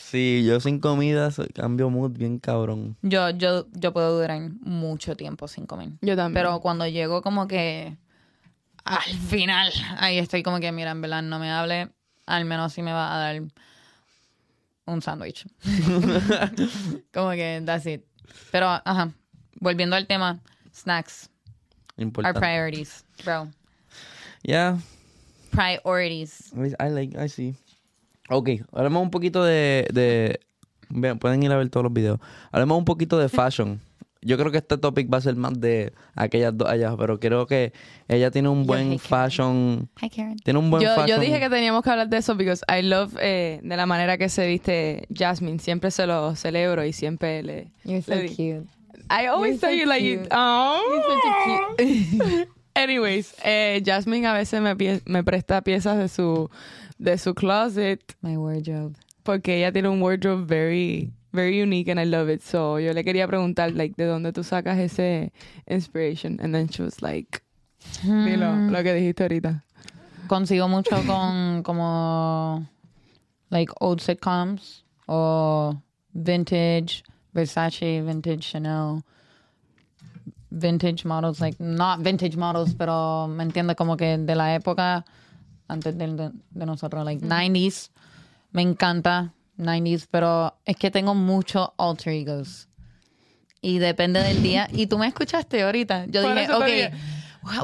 [0.09, 2.97] Sí, yo sin comida soy- cambio mood bien cabrón.
[3.01, 5.89] Yo, yo, yo puedo durar mucho tiempo sin comer.
[6.01, 6.33] Yo también.
[6.33, 7.95] Pero cuando llego como que
[8.85, 11.89] al final, ahí estoy como que, mira, en verdad no me hable,
[12.25, 13.41] al menos si me va a dar
[14.85, 15.45] un sándwich.
[17.13, 18.03] como que that's it.
[18.51, 19.11] Pero, ajá,
[19.59, 20.39] volviendo al tema,
[20.73, 21.29] snacks
[21.97, 22.39] are Importante.
[22.39, 23.49] priorities, bro.
[24.43, 24.77] Yeah,
[25.51, 26.51] Priorities.
[26.79, 27.55] I like, I see.
[28.29, 30.39] Ok, hablemos un poquito de, de...
[30.89, 32.19] Vean, pueden ir a ver todos los videos.
[32.51, 33.79] Hablemos un poquito de fashion.
[34.21, 37.47] Yo creo que este topic va a ser más de aquellas dos allá, pero creo
[37.47, 37.71] que
[38.09, 38.99] ella tiene un Yo buen Karen.
[38.99, 39.89] fashion.
[40.01, 40.35] Hi, Karen.
[40.39, 41.07] Tiene un buen Yo, fashion.
[41.07, 44.17] yo dije que teníamos que hablar de eso because I love eh, de la manera
[44.17, 45.59] que se viste Jasmine.
[45.59, 47.71] Siempre se lo celebro y siempre le.
[47.85, 48.67] You're so le di- cute.
[49.09, 50.29] I always You're so tell you like, you- cute.
[50.33, 50.81] oh.
[52.75, 56.49] Anyways, eh, Jasmine a veces me, pie- me presta piezas de su
[56.99, 58.95] de su closet My wardrobe.
[59.23, 62.41] porque ella tiene un wardrobe very very unique and I love it.
[62.41, 65.31] So yo le quería preguntar like de dónde tú sacas ese
[65.67, 67.41] inspiration and then she was like,
[68.03, 68.71] dilo, Mm.
[68.71, 69.63] lo que dijiste ahorita.
[70.27, 72.65] Consigo mucho con como
[73.51, 75.75] like old sitcoms o
[76.13, 79.03] vintage Versace, vintage Chanel,
[80.51, 85.05] vintage models, like not vintage models, pero me entiende como que de la época
[85.69, 87.89] antes del- de, de nosotros, like 90s.
[88.51, 92.67] Me encanta 90s, pero es que tengo muchos alter egos.
[93.61, 94.67] Y depende del día.
[94.71, 96.05] Y tú me escuchaste ahorita.
[96.07, 96.91] Yo Por dije, ok, dije.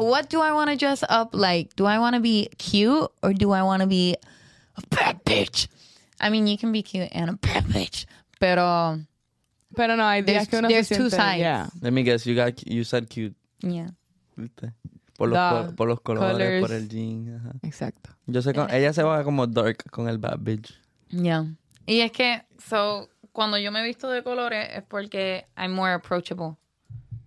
[0.02, 1.74] what do I want to dress up like?
[1.76, 4.16] Do I want to be cute or do I want to be
[4.76, 5.68] a bad bitch?
[6.20, 8.06] I mean, you can be cute and a bad bitch,
[8.40, 9.00] pero
[9.76, 11.40] Pero no, hay días There's- que uno se there's two sides.
[11.40, 11.68] yeah.
[11.82, 13.36] Let me guess, you, got, you said cute.
[13.62, 13.88] yeah.
[14.38, 14.74] ¿viste?
[15.18, 16.62] Por los, col- por los colores, colors.
[16.62, 17.36] por el jean.
[17.40, 17.52] Ajá.
[17.64, 18.10] Exacto.
[18.28, 20.74] Yo sé, con- ella se va como dark con el bad bitch.
[21.10, 21.46] Yeah.
[21.86, 26.56] Y es que, so, cuando yo me visto de colores es porque I'm more approachable.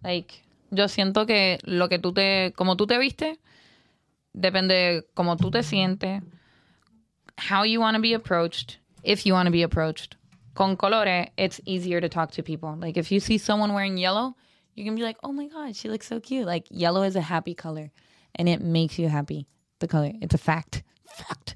[0.03, 0.35] Like,
[0.71, 3.39] yo siento que lo que tú te, como tú te vistes,
[4.33, 6.23] depende como tú te sientes,
[7.51, 10.17] how you want to be approached, if you want to be approached.
[10.55, 12.77] Con colores, it's easier to talk to people.
[12.77, 14.35] Like, if you see someone wearing yellow,
[14.79, 16.47] you can be like, oh my God, she looks so cute.
[16.47, 17.91] Like, yellow is a happy color
[18.37, 19.47] and it makes you happy.
[19.81, 20.83] The color, it's a fact.
[21.07, 21.55] Fact.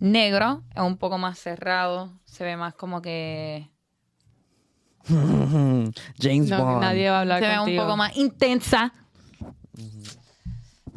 [0.00, 3.68] Negro es un poco más cerrado, se ve más como que
[5.08, 6.80] James No, Bond.
[6.82, 7.82] nadie va a hablar se ve un contigo.
[7.84, 8.92] poco más intensa.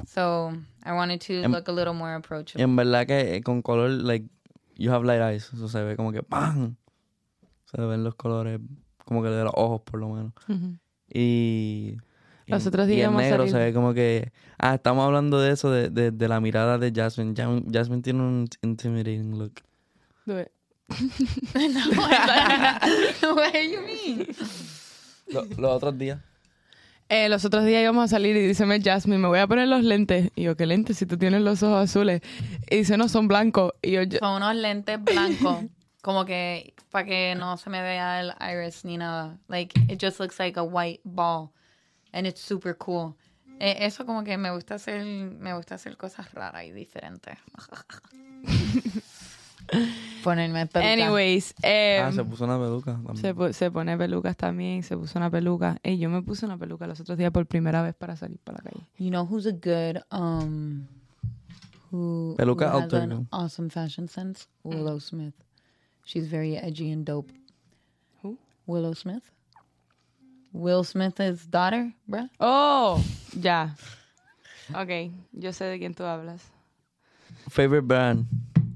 [0.08, 0.54] So,
[0.86, 2.64] I wanted to Em- look a little more approachable.
[2.64, 4.26] En verdad que eh, con color, like,
[4.78, 5.52] you have light eyes.
[5.54, 6.76] Eso se ve como que ¡pam!
[7.66, 8.60] Se ven los colores,
[9.06, 10.34] como que de los ojos, por lo menos.
[10.48, 10.78] Ujú.
[11.14, 11.98] Y.
[12.48, 14.32] Los y- otros y días vamos a negro salir- se ve como que.
[14.58, 17.34] Ah, estamos hablando de eso, de, de, de la mirada de Jasmine.
[17.34, 19.54] Jam- Jasmine tiene un intimidating look.
[20.26, 20.48] Do it.
[23.36, 24.28] What do you mean?
[25.28, 26.20] Lo- los otros días.
[27.10, 29.84] Eh, los otros días íbamos a salir y dice Jasmine, me voy a poner los
[29.84, 30.32] lentes.
[30.36, 30.98] Y yo, ¿qué lentes?
[30.98, 32.22] Si tú tienes los ojos azules.
[32.70, 33.74] Y dice, no, son blancos.
[33.82, 35.66] Y yo, yo- Son unos lentes blancos,
[36.04, 39.40] como que para que no se me vea el iris ni nada.
[39.48, 41.52] Like, it just looks like a white ball.
[42.12, 43.16] And it's super cool.
[43.60, 47.38] Eh, eso como que me gusta hacer, me gusta hacer cosas raras y diferentes.
[50.24, 50.92] Ponerme peluca.
[50.92, 53.00] anyways, eh, ah, se puso una peluca.
[53.16, 55.78] se, pu- se pone pelucas también, se puso una peluca.
[55.84, 58.58] Ey, yo me puse una peluca los otros días por primera vez para salir para
[58.64, 58.86] la calle.
[58.98, 60.86] You know who's a good um
[61.92, 64.48] who, Peluca who has an awesome fashion sense?
[64.64, 65.34] Willow Smith.
[66.06, 67.32] She's very edgy and dope.
[68.22, 68.38] Who?
[68.66, 69.24] Willow Smith.
[70.52, 72.30] Will Smith's daughter, bruh.
[72.40, 73.02] Oh,
[73.34, 73.70] ya.
[74.76, 76.42] Ok, yo sé de quién tú hablas.
[77.50, 78.26] Favorite brand.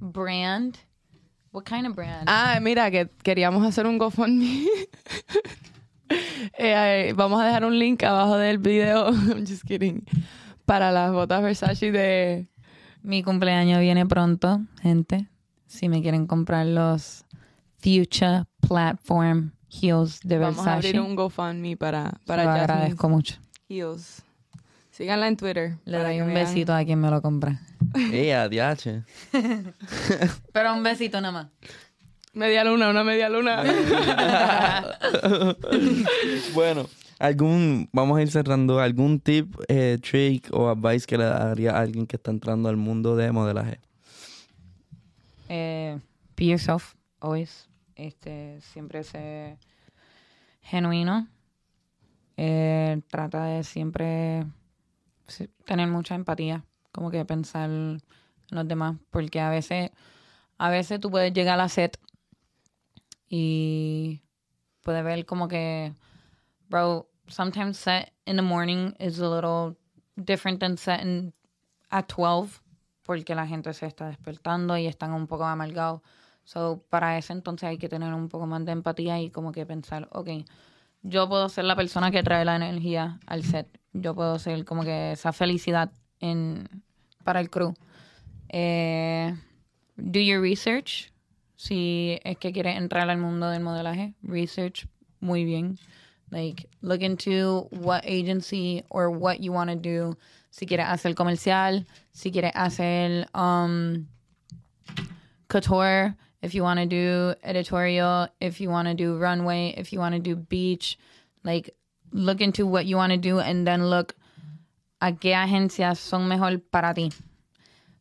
[0.01, 0.78] Brand.
[1.51, 2.28] What kind of brand?
[2.28, 4.67] Ah, mira, que queríamos hacer un GoFundMe.
[6.57, 9.09] Eh, eh, vamos a dejar un link abajo del video.
[9.11, 10.05] I'm just kidding.
[10.65, 12.47] Para las botas Versace de.
[13.03, 15.28] Mi cumpleaños viene pronto, gente.
[15.68, 17.26] Si me quieren comprar los
[17.80, 23.36] Future Platform Heels de Vamos a Versace, abrir un GoFundMe para, para lo agradezco mucho.
[23.70, 24.24] Heels.
[24.91, 25.76] Síganla en Twitter.
[25.86, 26.45] Le doy un vean.
[26.45, 27.61] besito a quien me lo compra.
[28.11, 29.03] Ey, adiache.
[30.53, 31.47] Pero un besito nada más.
[32.34, 33.63] Media luna, una media luna.
[36.53, 36.88] Bueno,
[37.20, 41.80] algún, vamos a ir cerrando, algún tip, eh, trick o advice que le daría a
[41.82, 43.80] alguien que está entrando al mundo de modelaje.
[45.47, 45.99] Eh,
[46.35, 47.67] be yourself, always.
[47.95, 49.57] Este, siempre ser
[50.61, 51.27] genuino.
[52.37, 54.45] Eh, trata de siempre
[55.65, 58.01] tener mucha empatía, como que pensar en
[58.49, 59.91] los demás, porque a veces,
[60.57, 61.99] a veces tú puedes llegar a la set
[63.29, 64.21] y
[64.83, 65.93] puedes ver como que,
[66.69, 69.75] bro, sometimes set in the morning is a little
[70.15, 71.33] different than set in,
[71.89, 72.61] at 12
[73.08, 76.01] porque la gente se está despertando y están un poco amargados.
[76.43, 79.66] So, para ese entonces hay que tener un poco más de empatía y como que
[79.66, 80.30] pensar, ok,
[81.03, 83.68] yo puedo ser la persona que trae la energía al set.
[83.93, 85.89] Yo puedo ser como que esa felicidad
[86.20, 86.84] en,
[87.24, 87.74] para el crew.
[88.49, 89.34] Eh,
[89.95, 91.12] do your research.
[91.55, 94.86] Si es que quieres entrar al mundo del modelaje, research
[95.22, 95.80] muy bien.
[96.30, 100.18] Like, look into what agency or what you want to do.
[100.58, 104.08] Si quieres hacer comercial, si quieres hacer um,
[105.47, 109.99] couture, if you want to do editorial, if you want to do runway, if you
[109.99, 110.97] want to do beach,
[111.43, 111.76] like
[112.12, 114.16] look into what you want to do and then look
[114.99, 117.12] a qué agencias son mejor para ti.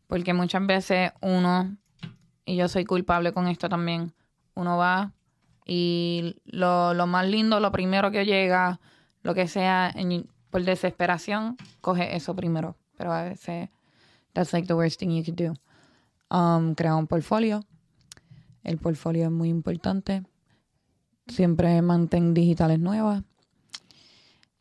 [0.09, 1.77] Porque muchas veces uno,
[2.47, 4.15] y yo soy culpable con esto también,
[4.55, 5.13] uno va
[5.67, 8.81] y lo, lo más lindo, lo primero que llega,
[9.23, 10.27] lo que sea, en-
[10.57, 12.77] por desesperación, coge eso primero.
[12.97, 13.69] Pero a veces,
[14.33, 15.53] that's like the worst thing you could do.
[16.35, 17.63] Um, crea un portfolio.
[18.65, 20.23] El portfolio es muy importante.
[21.29, 23.23] Siempre mantén digitales nuevas.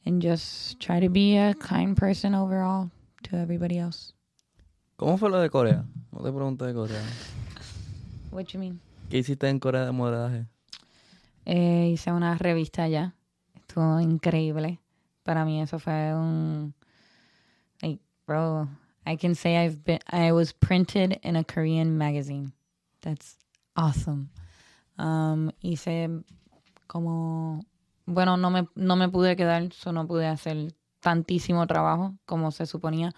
[0.05, 2.91] And just try to be a kind person overall
[3.29, 4.13] to everybody else.
[4.97, 5.85] ¿Cómo fue lo de Corea?
[6.11, 7.01] No te pregunto de Corea.
[8.31, 8.81] What you mean?
[9.09, 10.45] ¿Qué hiciste en Corea de modelaje?
[11.45, 13.15] Eh, hice una revista allá.
[13.55, 14.81] Estuvo increíble.
[15.25, 16.75] Para mí eso fue un...
[17.81, 18.69] Like, bro,
[19.07, 19.99] I can say I've been...
[20.11, 22.53] I was printed in a Korean magazine.
[23.01, 23.35] That's
[23.75, 24.29] awesome.
[24.99, 26.09] Um, hice
[26.85, 27.65] como...
[28.05, 32.67] Bueno, no me, no me pude quedar, so no pude hacer tantísimo trabajo como se
[32.67, 33.11] suponía.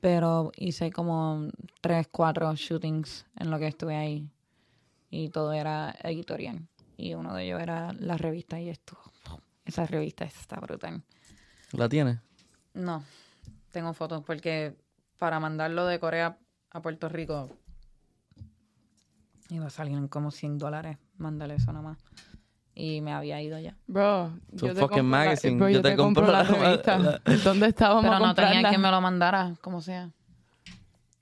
[0.00, 1.46] Pero hice como
[1.80, 4.28] tres, cuatro shootings en lo que estuve ahí.
[5.08, 6.66] Y todo era editorial.
[6.96, 8.98] Y uno de ellos era la revista y esto.
[9.64, 11.04] Esa revista está brutal.
[11.72, 12.18] ¿La tienes?
[12.74, 13.02] No,
[13.72, 14.74] tengo fotos porque
[15.18, 16.38] para mandarlo de Corea
[16.70, 17.50] a Puerto Rico
[19.50, 21.98] iba a salir en como 100 dólares mandarle eso nomás.
[22.74, 23.74] Y me había ido ya.
[23.88, 25.56] Bro, yo te fucking compro la- magazine.
[25.56, 26.98] bro, Yo yo te te compro compro la la- revista.
[26.98, 30.10] la- ¿Dónde estábamos Pero no tenía quien me lo mandara, como sea.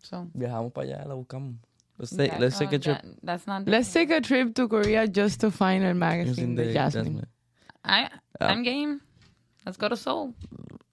[0.02, 1.54] So, Viajamos para allá, la buscamos.
[1.98, 2.96] Let's, that- take, let's take a trip.
[3.00, 6.56] that- that's not Let's take a trip to Korea just to find a Using magazine
[6.56, 7.04] the de Jasmine.
[7.04, 7.28] Jasmine.
[7.84, 8.48] I, Ah.
[8.52, 9.00] I'm game.
[9.66, 10.32] Let's go to Seoul.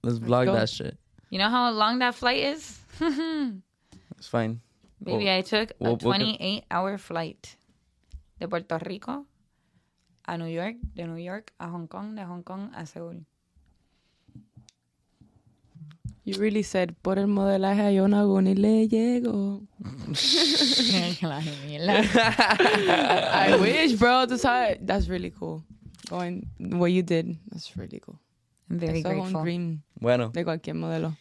[0.01, 0.53] Let's vlog go.
[0.53, 0.97] that shit.
[1.29, 2.79] You know how long that flight is?
[4.17, 4.61] It's fine.
[5.03, 7.57] Baby, Well, I took a well, we'll 28 hour flight
[8.39, 9.25] de Puerto Rico
[10.25, 13.25] a New York, de New York a Hong Kong, de Hong Kong a Seoul.
[16.23, 19.67] You really said, por el modelaje a Yonagun y le llego.
[23.35, 24.25] I wish, bro.
[24.25, 25.65] Tú sabes, that's really cool.
[26.09, 28.17] Going, what you did, that's really cool.
[28.67, 31.15] Very Eso es un dream Bueno, de cualquier modelo.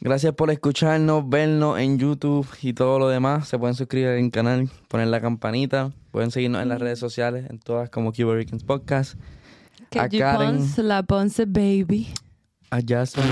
[0.00, 3.48] gracias por escucharnos, vernos en YouTube y todo lo demás.
[3.48, 5.92] Se pueden suscribir al canal, poner la campanita.
[6.10, 9.18] Pueden seguirnos en las redes sociales, en todas como Cuba Ricans Podcast.
[9.98, 12.08] A Karen, la Ponce Baby.
[12.70, 13.28] a Jasmine.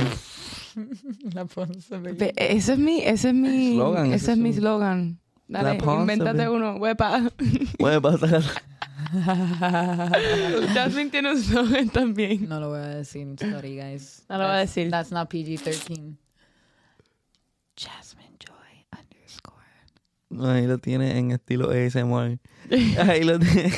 [1.34, 2.30] La Ponce, baby.
[2.36, 5.18] Ese es mi, ese es mi, Slogan, ese ese es es mi slogan.
[5.48, 7.30] Dale, invéntate uno, huepa.
[8.02, 8.42] Pasar.
[10.74, 12.48] Jasmine tiene un slogan también.
[12.48, 14.24] No lo voy a decir, sorry guys.
[14.28, 14.90] No lo voy a That's- decir.
[14.90, 16.16] That's not PG-13.
[17.76, 20.52] Jasmine Joy underscore.
[20.52, 22.38] Ahí lo tiene en estilo ASMR.
[23.08, 23.72] Ahí lo tiene.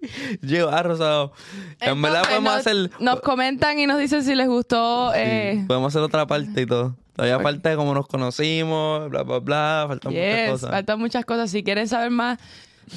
[0.42, 1.32] Llego a rosado.
[1.80, 2.90] En verdad podemos nos, hacer.
[3.00, 5.10] Nos comentan y nos dicen si les gustó.
[5.12, 6.96] Sí, Eh, podemos hacer otra parte y todo.
[7.14, 9.84] Todavía falta de cómo nos conocimos, bla, bla, bla.
[9.88, 10.70] Faltan muchas yes, cosas.
[10.70, 11.50] faltan muchas cosas.
[11.50, 12.38] Si quieren saber más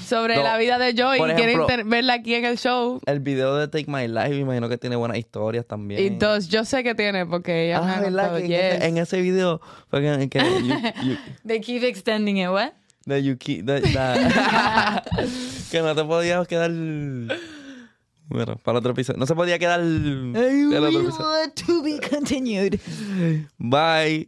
[0.08, 3.56] sobre No, la vida de Joy y quieren verla aquí en el show, El video
[3.56, 6.00] de Take My Life, me imagino que tiene buenas historias también.
[6.04, 8.38] y dos, yo sé que tiene porque ella me Ah, ha ¿verdad?
[8.38, 8.60] Que en, Yes.
[8.76, 10.40] ese, en ese video fue que, que
[11.04, 11.16] you, you,
[11.48, 12.74] They keep extending it, what?
[13.18, 15.02] You keep- the- the-
[15.72, 16.72] que no te podías quedar.
[18.28, 19.18] Bueno, para otro episodio.
[19.20, 19.80] No se podía quedar.
[19.80, 21.52] el otro episodio.
[21.66, 22.80] to be continued.
[23.58, 24.28] Bye.